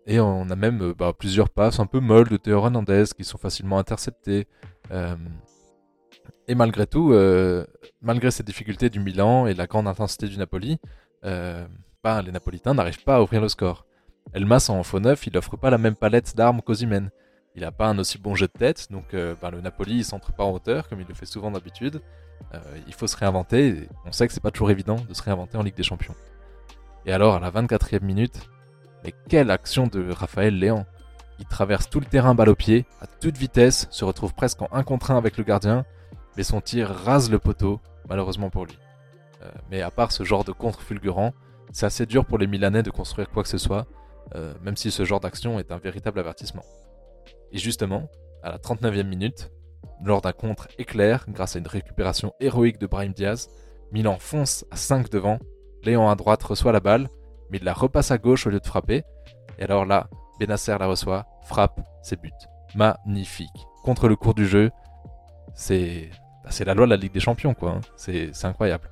Et 0.06 0.20
on 0.20 0.50
a 0.50 0.56
même 0.56 0.94
bah, 0.98 1.14
plusieurs 1.18 1.50
passes 1.50 1.80
un 1.80 1.86
peu 1.86 2.00
molles 2.00 2.30
de 2.30 2.38
Théo 2.38 2.58
Hernandez 2.64 3.06
qui 3.16 3.24
sont 3.24 3.38
facilement 3.38 3.78
interceptées. 3.78 4.48
Et 6.50 6.56
malgré 6.56 6.88
tout, 6.88 7.14
euh, 7.14 7.64
malgré 8.02 8.32
ces 8.32 8.42
difficultés 8.42 8.90
du 8.90 9.00
Milan 9.00 9.46
et 9.46 9.54
la 9.54 9.68
grande 9.68 9.88
intensité 9.88 10.28
du 10.28 10.36
Napoli, 10.40 10.80
euh, 11.24 11.68
bah, 12.04 12.24
les 12.24 12.32
Napolitains 12.32 12.74
n'arrivent 12.74 13.04
pas 13.04 13.18
à 13.18 13.22
ouvrir 13.22 13.40
le 13.40 13.50
score. 13.50 13.86
Elmas 14.34 14.66
en 14.70 14.82
faux 14.82 15.00
neuf, 15.00 15.28
il 15.28 15.38
offre 15.38 15.58
pas 15.58 15.70
la 15.70 15.78
même 15.78 15.96
palette 15.96 16.36
d'armes 16.36 16.64
qu'Ozimène. 16.64 17.12
Il 17.54 17.62
n'a 17.62 17.72
pas 17.72 17.86
un 17.86 18.00
aussi 18.00 18.18
bon 18.18 18.34
jeu 18.34 18.48
de 18.48 18.58
tête, 18.58 18.92
donc 18.92 19.14
euh, 19.14 19.36
bah, 19.40 19.52
le 19.52 19.62
Napoli 19.62 19.98
il 19.98 20.04
centre 20.04 20.34
pas 20.34 20.44
en 20.44 20.52
hauteur 20.52 20.90
comme 20.90 21.00
il 21.02 21.08
le 21.08 21.14
fait 21.14 21.28
souvent 21.28 21.52
d'habitude. 21.52 22.02
il 22.88 22.96
faut 22.96 23.06
se 23.06 23.16
réinventer, 23.16 23.88
on 24.06 24.12
sait 24.12 24.26
que 24.26 24.34
c'est 24.34 24.42
pas 24.42 24.50
toujours 24.50 24.72
évident 24.72 24.96
de 25.08 25.14
se 25.14 25.22
réinventer 25.22 25.56
en 25.56 25.62
Ligue 25.62 25.76
des 25.76 25.84
Champions. 25.84 26.16
Et 27.06 27.14
alors 27.14 27.36
à 27.36 27.40
la 27.40 27.52
24e 27.52 28.04
minute, 28.04 28.50
mais 29.04 29.14
quelle 29.28 29.52
action 29.52 29.88
de 29.88 30.12
Raphaël 30.12 30.58
Léan 30.58 30.86
Il 31.40 31.46
traverse 31.46 31.90
tout 31.90 32.00
le 32.00 32.06
terrain 32.06 32.36
balle 32.36 32.50
au 32.50 32.56
pied, 32.56 32.86
à 33.02 33.08
toute 33.08 33.38
vitesse, 33.38 33.88
se 33.92 34.06
retrouve 34.06 34.34
presque 34.34 34.62
en 34.62 34.70
1 34.72 34.84
contre 34.84 35.12
1 35.12 35.18
avec 35.18 35.38
le 35.38 35.44
gardien, 35.44 35.86
mais 36.38 36.44
son 36.44 36.62
tir 36.62 36.90
rase 36.90 37.30
le 37.30 37.40
poteau, 37.40 37.80
malheureusement 38.08 38.50
pour 38.50 38.66
lui. 38.66 38.78
Euh, 39.42 39.50
mais 39.70 39.82
à 39.82 39.92
part 39.92 40.12
ce 40.12 40.24
genre 40.24 40.44
de 40.44 40.52
contre 40.52 40.82
fulgurant, 40.82 41.34
c'est 41.72 41.86
assez 41.86 42.06
dur 42.06 42.26
pour 42.26 42.38
les 42.38 42.48
Milanais 42.48 42.84
de 42.84 42.92
construire 42.92 43.30
quoi 43.30 43.44
que 43.44 43.50
ce 43.50 43.58
soit, 43.58 43.86
euh, 44.36 44.54
même 44.62 44.76
si 44.76 44.92
ce 44.92 45.06
genre 45.06 45.20
d'action 45.20 45.60
est 45.60 45.72
un 45.72 45.78
véritable 45.78 46.20
avertissement. 46.20 46.64
Et 47.52 47.58
justement, 47.58 48.10
à 48.44 48.52
la 48.52 48.58
39e 48.58 49.04
minute, 49.04 49.52
lors 50.04 50.22
d'un 50.22 50.32
contre 50.32 50.68
éclair, 50.78 51.26
grâce 51.30 51.56
à 51.56 51.60
une 51.60 51.68
récupération 51.68 52.34
héroïque 52.40 52.80
de 52.80 52.88
Brahim 52.88 53.14
Diaz, 53.14 53.50
Milan 53.92 54.18
fonce 54.20 54.66
à 54.72 54.76
5 54.76 55.10
devant, 55.10 55.40
Léon 55.84 56.10
à 56.10 56.16
droite 56.16 56.44
reçoit 56.44 56.72
la 56.72 56.80
balle, 56.80 57.10
mais 57.50 57.58
il 57.58 57.64
la 57.64 57.74
repasse 57.74 58.12
à 58.12 58.18
gauche 58.18 58.48
au 58.48 58.50
lieu 58.50 58.60
de 58.60 58.66
frapper, 58.66 59.04
et 59.58 59.64
alors 59.64 59.86
là, 59.86 60.08
Benasser 60.40 60.78
la 60.80 60.88
reçoit, 60.88 61.26
frappe, 61.44 61.82
c'est 62.02 62.22
but. 62.22 62.34
Magnifique. 62.76 63.68
Contre 63.84 64.08
le 64.08 64.16
cours 64.16 64.34
du 64.34 64.48
jeu, 64.48 64.72
c'est 65.54 66.10
bah, 66.44 66.52
la 66.66 66.74
loi 66.74 66.86
de 66.86 66.92
la 66.92 66.98
Ligue 66.98 67.12
des 67.12 67.20
Champions, 67.20 67.54
quoi. 67.54 67.72
Hein. 67.72 67.82
C'est 67.98 68.46
incroyable. 68.46 68.90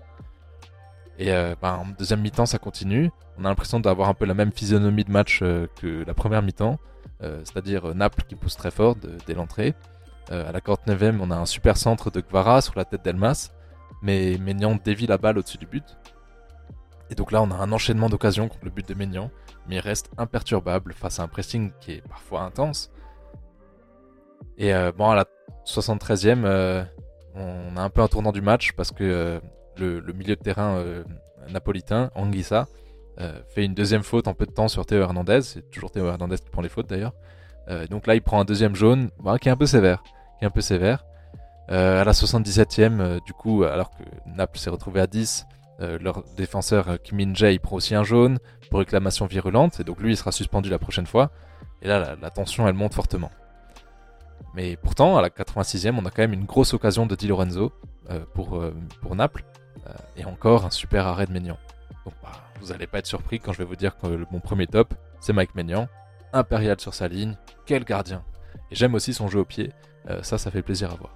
Et 1.17 1.32
euh, 1.32 1.56
bah, 1.62 1.80
en 1.82 1.86
deuxième 1.98 2.22
mi-temps, 2.22 2.46
ça 2.46 2.60
continue. 2.60 3.10
On 3.38 3.46
a 3.46 3.50
l'impression 3.50 3.80
d'avoir 3.80 4.10
un 4.10 4.13
peu 4.13 4.26
la 4.26 4.34
même 4.34 4.52
physionomie 4.52 5.04
de 5.04 5.12
match 5.12 5.39
euh, 5.41 5.67
que 5.80 6.04
la 6.06 6.13
première 6.13 6.41
mi-temps, 6.41 6.80
euh, 7.24 7.41
c'est-à-dire 7.43 7.96
Naples 7.96 8.24
qui 8.28 8.36
pousse 8.36 8.56
très 8.56 8.72
fort 8.72 8.96
dès 9.26 9.34
l'entrée. 9.34 9.74
à 10.30 10.52
la 10.52 10.60
49e, 10.60 11.20
on 11.22 11.32
a 11.32 11.36
un 11.36 11.46
super 11.46 11.78
centre 11.78 12.12
de 12.12 12.20
Guevara 12.20 12.62
sur 12.62 12.74
la 12.76 12.84
tête 12.84 13.04
d'Elmas, 13.04 13.52
mais 14.02 14.38
Maignan 14.38 14.78
dévie 14.84 15.08
la 15.08 15.17
balle 15.17 15.38
au-dessus 15.38 15.58
du 15.58 15.65
but. 15.65 15.86
Et 17.10 17.15
donc 17.15 17.32
là, 17.32 17.41
on 17.41 17.52
a 17.52 17.56
un 17.56 17.72
enchaînement 17.72 18.10
d'occasions 18.10 18.48
contre 18.48 18.65
le 18.65 18.72
but 18.72 18.88
de 18.88 18.93
Maignan, 18.93 19.32
mais 19.67 19.76
il 19.76 19.80
reste 19.80 20.10
imperturbable 20.17 20.93
face 20.93 21.20
à 21.20 21.24
un 21.24 21.28
pressing 21.28 21.72
qui 21.80 21.93
est 21.93 22.08
parfois 22.08 22.41
intense. 22.41 22.91
Et 24.58 24.74
bon, 24.98 25.10
à 25.10 25.15
la 25.15 25.26
73e, 25.65 26.88
on 27.36 27.78
a 27.78 27.82
un 27.82 27.89
peu 27.89 28.02
un 28.02 28.08
tournant 28.08 28.32
du 28.32 28.41
match 28.41 28.72
parce 28.74 28.91
que 28.91 29.39
le, 29.80 30.13
milieu 30.13 30.36
de 30.36 30.41
terrain 30.41 30.78
euh, 30.78 31.04
napolitain, 31.50 32.12
Anguissa, 32.15 32.67
euh, 33.20 33.39
fait 33.48 33.65
une 33.65 33.74
deuxième 33.74 34.04
faute 34.04 34.28
en 34.28 34.34
peu 34.34 34.46
de 34.46 34.52
temps 34.52 34.67
sur 34.67 34.86
Théo 34.86 35.02
Hernandez. 35.02 35.41
C'est 35.41 35.70
toujours 35.72 35.91
Théo 35.91 36.08
Hernandez 36.08 36.38
qui 36.38 36.50
prend 36.50 36.62
les 36.62 36.70
fautes 36.70 36.88
d'ailleurs. 36.88 37.13
Euh, 37.70 37.88
donc 37.88 38.08
là, 38.08 38.15
il 38.15 38.22
prend 38.22 38.39
un 38.39 38.46
deuxième 38.46 38.76
jaune 38.76 39.10
bah, 39.24 39.38
qui 39.39 39.50
est 39.50 39.52
un 39.52 39.58
peu 39.58 39.65
sévère. 39.65 40.04
Qui 40.39 40.46
est 40.46 40.48
un 40.48 40.52
peu 40.52 40.62
sévère. 40.62 41.06
à 41.70 42.04
la 42.04 42.12
77e, 42.12 43.24
du 43.26 43.34
coup, 43.34 43.63
alors 43.63 43.91
que 43.91 44.04
Naples 44.26 44.58
s'est 44.58 44.70
retrouvé 44.70 45.02
à 45.02 45.08
10, 45.08 45.46
leur 45.79 46.23
défenseur 46.35 47.01
Kim 47.03 47.17
Min 47.17 47.33
Jae 47.33 47.59
prend 47.59 47.75
aussi 47.75 47.95
un 47.95 48.03
jaune 48.03 48.39
pour 48.69 48.79
réclamation 48.79 49.25
virulente. 49.25 49.79
Et 49.79 49.83
donc 49.83 50.01
lui, 50.01 50.13
il 50.13 50.17
sera 50.17 50.31
suspendu 50.31 50.69
la 50.69 50.79
prochaine 50.79 51.07
fois. 51.07 51.31
Et 51.81 51.87
là, 51.87 52.15
la 52.19 52.29
tension, 52.29 52.67
elle 52.67 52.73
monte 52.73 52.93
fortement. 52.93 53.31
Mais 54.57 54.75
pourtant, 54.75 55.17
à 55.17 55.21
la 55.21 55.29
86e, 55.29 55.95
on 56.01 56.05
a 56.05 56.09
quand 56.09 56.23
même 56.23 56.33
une 56.33 56.45
grosse 56.45 56.73
occasion 56.73 57.05
de 57.05 57.15
Di 57.15 57.27
Lorenzo 57.27 57.71
euh, 58.09 58.25
pour, 58.33 58.57
euh, 58.57 58.73
Naples. 59.13 59.43
Euh, 59.85 59.93
et 60.15 60.25
encore 60.25 60.65
un 60.65 60.71
super 60.71 61.05
arrêt 61.05 61.27
de 61.27 61.31
Maignan. 61.31 61.57
Bah, 62.23 62.31
vous 62.59 62.69
n'allez 62.69 62.87
pas 62.87 62.97
être 62.97 63.05
surpris 63.05 63.39
quand 63.39 63.53
je 63.53 63.59
vais 63.59 63.65
vous 63.65 63.75
dire 63.75 63.97
que 63.97 64.25
mon 64.31 64.39
premier 64.39 64.65
top, 64.65 64.93
c'est 65.19 65.31
Mike 65.31 65.53
Maignan. 65.53 65.87
Impérial 66.33 66.79
sur 66.79 66.93
sa 66.93 67.07
ligne, 67.07 67.35
quel 67.67 67.83
gardien. 67.83 68.23
Et 68.71 68.75
j'aime 68.75 68.95
aussi 68.95 69.13
son 69.13 69.27
jeu 69.27 69.39
au 69.39 69.45
pied, 69.45 69.71
ça, 70.23 70.37
ça 70.37 70.51
fait 70.51 70.61
plaisir 70.61 70.91
à 70.91 70.95
voir. 70.95 71.15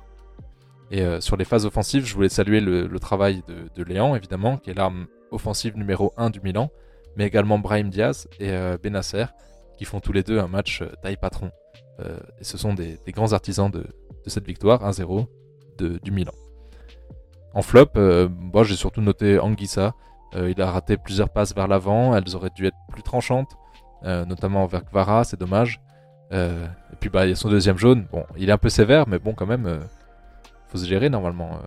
Et 0.92 1.04
sur 1.22 1.38
les 1.38 1.46
phases 1.46 1.66
offensives, 1.66 2.06
je 2.06 2.14
voulais 2.14 2.28
saluer 2.28 2.60
le, 2.60 3.00
travail 3.00 3.44
de, 3.48 3.84
Léon, 3.84 4.14
évidemment, 4.14 4.58
qui 4.58 4.72
est 4.72 4.74
l'arme 4.74 5.08
offensive 5.32 5.78
numéro 5.78 6.12
1 6.18 6.30
du 6.30 6.42
Milan, 6.42 6.70
mais 7.16 7.26
également 7.26 7.58
Brahim 7.60 7.90
Diaz 7.90 8.28
et 8.42 8.52
Benasser, 8.84 9.26
qui 9.78 9.86
font 9.86 10.02
tous 10.02 10.12
les 10.12 10.22
deux 10.22 10.40
un 10.40 10.48
match 10.48 10.84
taille 11.02 11.16
patron. 11.16 11.50
Euh, 12.06 12.18
et 12.40 12.44
ce 12.44 12.58
sont 12.58 12.74
des, 12.74 13.00
grands 13.08 13.34
artisans 13.34 13.70
de, 13.70 13.86
cette 14.28 14.46
victoire, 14.46 14.88
1-0 14.90 15.26
du 16.04 16.12
Milan. 16.12 16.34
En 17.54 17.62
flop, 17.62 17.88
euh, 17.96 18.30
j'ai 18.64 18.76
surtout 18.76 19.02
noté 19.02 19.40
Anguissa. 19.40 19.94
Euh, 20.36 20.52
il 20.56 20.62
a 20.62 20.72
raté 20.72 20.98
plusieurs 20.98 21.30
passes 21.30 21.54
vers 21.54 21.68
l'avant, 21.68 22.16
elles 22.16 22.36
auraient 22.36 22.52
dû 22.56 22.66
être 22.68 22.78
plus 22.92 23.04
tranchantes, 23.04 23.52
notamment 24.04 24.66
vers 24.66 24.86
Kvara, 24.86 25.24
c'est 25.24 25.40
dommage. 25.40 25.82
et 26.32 26.96
puis 27.00 27.10
bah, 27.10 27.26
il 27.26 27.30
y 27.30 27.34
a 27.34 27.36
son 27.36 27.50
deuxième 27.50 27.78
jaune. 27.78 28.08
Bon, 28.12 28.26
il 28.38 28.50
est 28.50 28.54
un 28.54 28.58
peu 28.58 28.70
sévère, 28.70 29.08
mais 29.08 29.20
bon, 29.20 29.34
quand 29.34 29.46
même, 29.46 29.82
faut 30.72 30.78
se 30.78 30.86
gérer 30.86 31.10
normalement. 31.10 31.60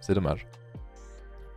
c'est 0.00 0.14
dommage. 0.14 0.46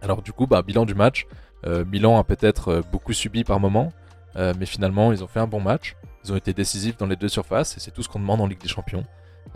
Alors 0.01 0.21
du 0.21 0.31
coup, 0.31 0.47
bah, 0.47 0.61
bilan 0.61 0.85
du 0.85 0.95
match. 0.95 1.27
Milan 1.65 2.17
a 2.17 2.23
peut-être 2.23 2.81
beaucoup 2.91 3.13
subi 3.13 3.43
par 3.43 3.59
moment, 3.59 3.91
mais 4.35 4.65
finalement 4.65 5.11
ils 5.11 5.23
ont 5.23 5.27
fait 5.27 5.39
un 5.39 5.47
bon 5.47 5.59
match. 5.59 5.95
Ils 6.23 6.33
ont 6.33 6.35
été 6.35 6.53
décisifs 6.53 6.97
dans 6.97 7.07
les 7.07 7.15
deux 7.15 7.29
surfaces 7.29 7.77
et 7.77 7.79
c'est 7.79 7.91
tout 7.91 8.03
ce 8.03 8.09
qu'on 8.09 8.19
demande 8.19 8.41
en 8.41 8.47
Ligue 8.47 8.61
des 8.61 8.67
Champions. 8.67 9.05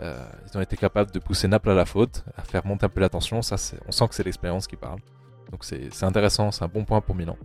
Euh, 0.00 0.24
ils 0.50 0.56
ont 0.56 0.60
été 0.60 0.76
capables 0.76 1.10
de 1.10 1.18
pousser 1.18 1.46
Naples 1.46 1.70
à 1.70 1.74
la 1.74 1.84
faute, 1.84 2.24
à 2.36 2.42
faire 2.42 2.66
monter 2.66 2.86
un 2.86 2.88
peu 2.88 3.00
la 3.00 3.08
tension. 3.08 3.42
Ça, 3.42 3.56
on 3.86 3.92
sent 3.92 4.08
que 4.08 4.14
c'est 4.14 4.24
l'expérience 4.24 4.66
qui 4.66 4.76
parle. 4.76 4.98
Donc 5.50 5.64
c'est 5.64 6.02
intéressant, 6.02 6.50
c'est 6.50 6.64
un 6.64 6.68
bon 6.68 6.84
point 6.84 7.00
pour 7.00 7.14
Milan. 7.14 7.36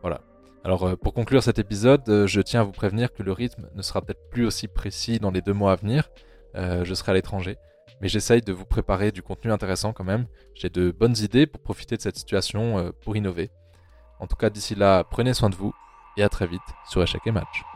Voilà. 0.00 0.22
Alors 0.64 0.88
euh, 0.88 0.96
pour 0.96 1.12
conclure 1.12 1.42
cet 1.42 1.58
épisode, 1.58 2.08
euh, 2.08 2.26
je 2.26 2.40
tiens 2.40 2.62
à 2.62 2.64
vous 2.64 2.72
prévenir 2.72 3.12
que 3.12 3.22
le 3.22 3.32
rythme 3.32 3.68
ne 3.74 3.82
sera 3.82 4.00
peut-être 4.00 4.30
plus 4.30 4.46
aussi 4.46 4.68
précis 4.68 5.18
dans 5.18 5.30
les 5.30 5.42
deux 5.42 5.52
mois 5.52 5.72
à 5.72 5.76
venir. 5.76 6.08
je 6.54 6.94
serai 6.94 7.12
à 7.12 7.14
l'étranger, 7.14 7.58
mais 8.00 8.08
j'essaye 8.08 8.42
de 8.42 8.52
vous 8.52 8.64
préparer 8.66 9.12
du 9.12 9.22
contenu 9.22 9.52
intéressant 9.52 9.92
quand 9.92 10.04
même. 10.04 10.26
J'ai 10.54 10.70
de 10.70 10.90
bonnes 10.90 11.16
idées 11.18 11.46
pour 11.46 11.62
profiter 11.62 11.96
de 11.96 12.02
cette 12.02 12.16
situation 12.16 12.92
pour 13.02 13.16
innover. 13.16 13.50
En 14.18 14.26
tout 14.26 14.36
cas, 14.36 14.50
d'ici 14.50 14.74
là, 14.74 15.04
prenez 15.04 15.34
soin 15.34 15.50
de 15.50 15.56
vous 15.56 15.74
et 16.16 16.22
à 16.22 16.28
très 16.28 16.46
vite 16.46 16.60
sur 16.88 17.02
Échec 17.02 17.22
et 17.26 17.32
Match. 17.32 17.69